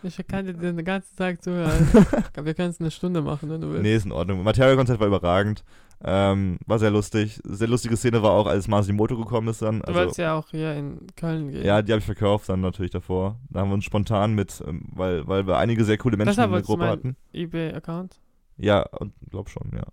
[0.03, 1.87] Ich kann dir den ganzen Tag zuhören.
[2.43, 3.83] wir können es eine Stunde machen, wenn du willst.
[3.83, 4.43] Nee, ist in Ordnung.
[4.43, 5.63] Materia-Konzert war überragend.
[6.03, 7.39] Ähm, war sehr lustig.
[7.43, 9.79] Sehr lustige Szene war auch, als Masimoto gekommen ist dann.
[9.79, 11.65] Du Also, wolltest ja auch hier in Köln gehen.
[11.65, 13.39] ja, die habe ich verkauft dann natürlich davor.
[13.49, 16.51] Da haben wir uns spontan mit, ähm, weil, weil wir einige sehr coole Menschen in
[16.51, 17.15] der du Gruppe hatten.
[17.33, 18.19] eBay-Account.
[18.57, 18.85] Ja,
[19.29, 19.83] glaub schon, ja.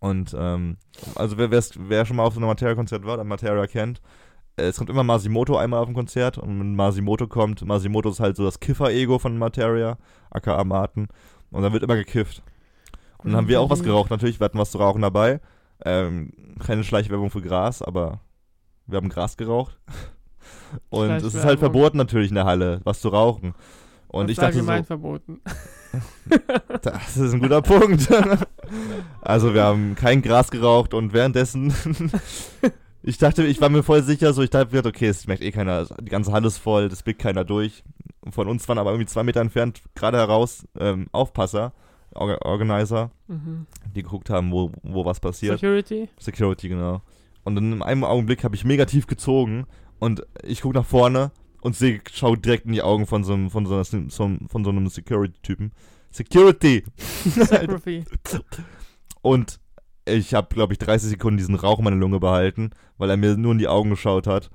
[0.00, 0.76] Und, ähm,
[1.14, 4.00] also wer, wer schon mal auf so einem Materia-Konzert war oder Materia kennt,
[4.56, 8.20] äh, es kommt immer Masimoto einmal auf dem Konzert und wenn Masimoto kommt, Masimoto ist
[8.20, 9.98] halt so das Kiffer-Ego von Materia,
[10.30, 11.08] aka Martin,
[11.50, 12.42] und dann wird immer gekifft.
[13.22, 15.40] Und dann haben wir auch was geraucht, natürlich, wir hatten was zu rauchen dabei.
[15.84, 16.32] Ähm,
[16.64, 18.20] keine Schleichwerbung für Gras, aber
[18.86, 19.78] wir haben Gras geraucht.
[20.90, 23.54] Und es ist halt verboten natürlich in der Halle, was zu rauchen.
[24.08, 25.40] Und Das ich dachte so, verboten.
[26.82, 28.08] das ist ein guter Punkt.
[29.20, 31.72] also wir haben kein Gras geraucht und währenddessen,
[33.02, 35.86] ich dachte, ich war mir voll sicher, so ich dachte, okay, es schmeckt eh keiner,
[36.00, 37.84] die ganze Halle ist voll, das blickt keiner durch.
[38.20, 41.72] Und von uns waren aber irgendwie zwei Meter entfernt, gerade heraus, ähm, Aufpasser,
[42.14, 43.66] Orga Organizer, Mhm.
[43.94, 45.58] die geguckt haben, wo, wo was passiert.
[45.60, 46.08] Security?
[46.18, 47.02] Security, genau.
[47.44, 49.66] Und dann in einem Augenblick habe ich mega tief gezogen
[49.98, 51.30] und ich gucke nach vorne
[51.62, 53.84] und sehe, schau direkt in die Augen von so einem, von so, einer,
[54.48, 55.72] von so einem Security-Typen.
[56.10, 56.84] Security!
[56.98, 58.04] Security.
[59.22, 59.60] und
[60.06, 63.36] ich habe, glaube ich, 30 Sekunden diesen Rauch in meiner Lunge behalten, weil er mir
[63.36, 64.50] nur in die Augen geschaut hat.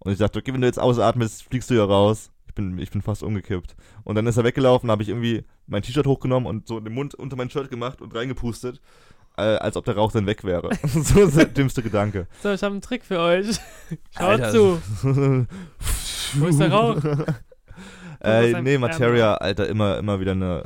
[0.00, 2.30] Und ich dachte, okay, wenn du jetzt ausatmest, fliegst du ja raus.
[2.46, 3.74] Ich bin, ich bin fast umgekippt.
[4.04, 7.14] Und dann ist er weggelaufen, habe ich irgendwie mein T-Shirt hochgenommen und so den Mund
[7.14, 8.80] unter mein Shirt gemacht und reingepustet,
[9.36, 10.70] äh, als ob der Rauch dann weg wäre.
[10.86, 12.26] so ist der dümmste Gedanke.
[12.42, 13.46] So, ich habe einen Trick für euch.
[14.18, 14.50] Schaut Alter.
[14.52, 14.80] zu.
[16.34, 16.96] Wo ist der Rauch?
[18.20, 19.34] Äh, nee, Materia.
[19.34, 20.64] Alter, immer, immer wieder eine,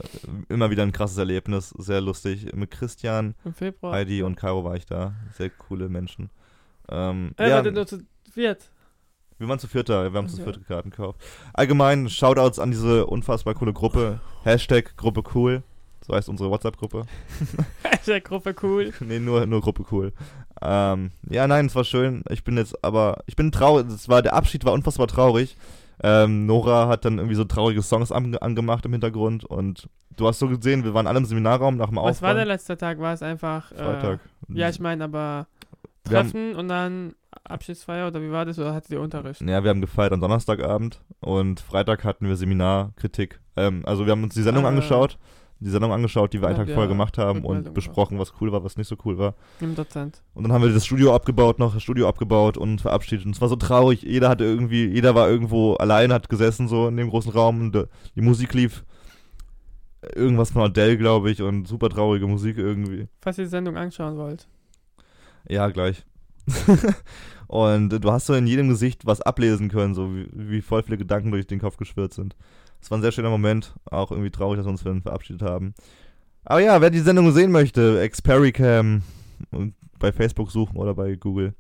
[0.48, 2.50] immer wieder ein krasses Erlebnis, sehr lustig.
[2.54, 3.92] Mit Christian, Im Februar.
[3.92, 6.30] Heidi und Caro war ich da, sehr coole Menschen.
[6.88, 8.00] Ähm, Äh, ja, nur zu
[8.32, 8.70] viert.
[9.38, 10.44] wir waren zu vierter, wir haben zu Ja.
[10.44, 11.20] vierte Karten gekauft.
[11.52, 14.20] Allgemein, Shoutouts an diese unfassbar coole Gruppe.
[14.44, 15.62] Hashtag Gruppe cool,
[16.06, 17.04] so heißt unsere WhatsApp-Gruppe.
[18.06, 18.92] Der Gruppe cool.
[19.00, 20.12] nee, nur, nur Gruppe cool.
[20.60, 22.22] Ähm, ja, nein, es war schön.
[22.30, 25.56] Ich bin jetzt aber, ich bin traurig, es war, der Abschied war unfassbar traurig.
[26.02, 30.40] Ähm, Nora hat dann irgendwie so traurige Songs an, angemacht im Hintergrund und du hast
[30.40, 32.98] so gesehen, wir waren alle im Seminarraum nach dem Was war der letzte Tag?
[32.98, 33.70] War es einfach.
[33.72, 34.20] Äh, Freitag.
[34.48, 35.46] Ja, ich meine, aber
[36.08, 37.14] Wir haben- Treffen und dann
[37.44, 38.58] Abschiedsfeier oder wie war das?
[38.58, 39.40] Oder hattet ihr Unterricht?
[39.40, 43.40] Ja, wir haben gefeiert am Donnerstagabend und Freitag hatten wir Seminarkritik.
[43.56, 44.68] Ähm, also wir haben uns die Sendung Ah.
[44.68, 45.18] angeschaut,
[45.60, 48.32] die Sendung angeschaut, die wir einen Ja, Tag vorher ja, gemacht haben und besprochen, was
[48.40, 49.34] cool war, was nicht so cool war.
[49.60, 50.22] Im Dozent.
[50.34, 53.24] Und dann haben wir das Studio abgebaut, noch das Studio abgebaut und verabschiedet.
[53.26, 54.02] Und es war so traurig.
[54.02, 57.76] Jeder hatte irgendwie, jeder war irgendwo allein, hat gesessen so in dem großen Raum und
[57.76, 58.84] äh, die Musik lief.
[60.16, 63.06] Irgendwas von Adele, glaube ich, und super traurige Musik irgendwie.
[63.20, 64.48] Falls ihr die Sendung anschauen wollt.
[65.48, 66.04] Ja, gleich.
[67.46, 70.98] und du hast so in jedem Gesicht was ablesen können, so wie, wie voll viele
[70.98, 72.36] Gedanken durch den Kopf geschwirrt sind.
[72.80, 75.74] Es war ein sehr schöner Moment, auch irgendwie traurig, dass wir uns dann verabschiedet haben.
[76.44, 79.02] Aber ja, wer die Sendung sehen möchte, Expericam
[79.98, 81.54] bei Facebook suchen oder bei Google.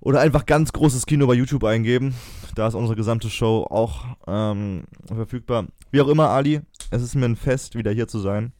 [0.00, 2.14] Oder einfach ganz großes Kino bei YouTube eingeben.
[2.54, 5.66] Da ist unsere gesamte Show auch ähm, verfügbar.
[5.90, 8.52] Wie auch immer, Ali, es ist mir ein Fest, wieder hier zu sein.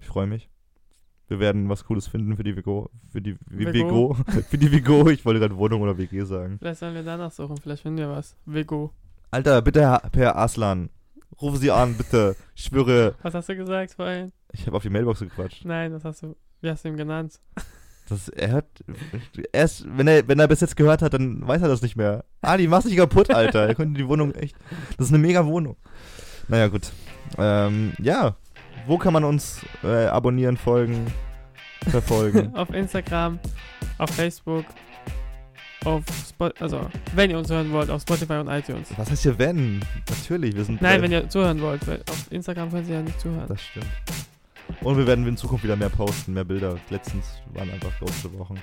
[0.00, 0.48] Ich freue mich.
[1.28, 2.90] Wir werden was Cooles finden für die Vigo.
[3.10, 3.72] Für die Vigo.
[3.72, 4.14] Vigo.
[4.48, 5.08] für die Vigo.
[5.10, 6.58] Ich wollte gerade Wohnung oder WG sagen.
[6.58, 7.56] Vielleicht sollen wir danach suchen.
[7.56, 8.36] Vielleicht finden wir was.
[8.46, 8.92] Vego.
[9.32, 10.90] Alter, bitte, Herr, Per Aslan.
[11.40, 12.36] Rufen Sie an, bitte.
[12.54, 14.32] Ich schwöre, Was hast du gesagt vorhin?
[14.52, 15.64] ich habe auf die Mailbox gequatscht.
[15.64, 16.36] Nein, das hast du.
[16.60, 17.40] Wie hast du ihn genannt?
[18.08, 18.84] Das, er hört.
[19.52, 22.24] Erst, wenn er, wenn er bis jetzt gehört hat, dann weiß er das nicht mehr.
[22.40, 23.66] Ali, mach's nicht kaputt, Alter.
[23.66, 24.56] Er könnte die Wohnung echt.
[24.96, 25.76] Das ist eine mega Wohnung.
[26.48, 26.92] Naja, gut.
[27.36, 28.36] Ähm, ja.
[28.86, 31.06] Wo kann man uns äh, abonnieren, folgen,
[31.88, 32.54] verfolgen?
[32.54, 33.38] auf Instagram,
[33.98, 34.64] auf Facebook,
[35.84, 36.80] auf Spot also
[37.14, 38.88] wenn ihr uns hören wollt, auf Spotify und iTunes.
[38.96, 39.80] Was heißt hier wenn?
[40.08, 40.80] Natürlich, wir sind.
[40.80, 43.48] Nein, äh, wenn ihr zuhören wollt, weil auf Instagram können sie ja nicht zuhören.
[43.48, 43.86] Das stimmt.
[44.82, 46.76] Und wir werden in Zukunft wieder mehr posten, mehr Bilder.
[46.90, 47.24] Letztens
[47.54, 48.60] waren einfach große Wochen.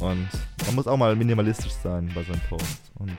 [0.00, 0.28] Und
[0.66, 3.16] man muss auch mal minimalistisch sein bei seinem Post und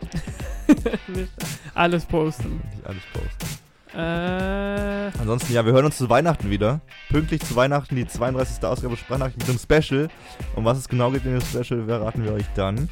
[1.16, 1.32] nicht
[1.76, 2.62] alles posten.
[2.74, 3.69] nicht alles posten.
[3.94, 6.82] Äh, Ansonsten, ja, wir hören uns zu Weihnachten wieder.
[7.10, 8.64] Pünktlich zu Weihnachten die 32.
[8.64, 10.10] Ausgabe Sprachnachricht mit einem Special.
[10.56, 12.90] Um was es genau geht in dem Special, verraten wir euch dann.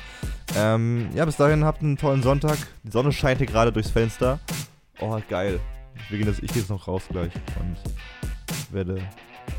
[0.55, 2.57] Ähm, ja, bis dahin habt einen tollen Sonntag.
[2.83, 4.39] Die Sonne scheint hier gerade durchs Fenster.
[4.99, 5.59] Oh, geil.
[6.09, 7.77] Wir gehen jetzt, ich gehe jetzt noch raus gleich und
[8.73, 9.01] werde.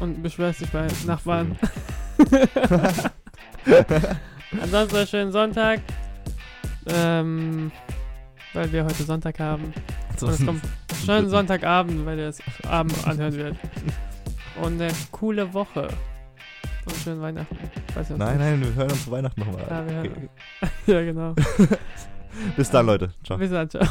[0.01, 1.57] und beschwerst dich bei Nachbarn.
[4.63, 5.81] Ansonsten einen schönen Sonntag.
[6.87, 7.71] Ähm,
[8.59, 9.73] weil wir heute Sonntag haben.
[10.21, 10.63] Und es kommt
[11.05, 13.57] schönen Sonntagabend, weil ihr es Abend anhören wird.
[14.61, 15.89] Und eine coole Woche.
[16.85, 17.57] Und schönen Weihnachten.
[17.95, 19.65] Weiß nicht, Nein, nein, wir hören uns zu Weihnachten nochmal.
[19.71, 20.29] Ja, Okay.
[20.87, 21.35] ja, genau.
[22.57, 23.13] Bis dann, Leute.
[23.23, 23.39] Ciao.
[23.39, 23.87] Bis dann, ciao.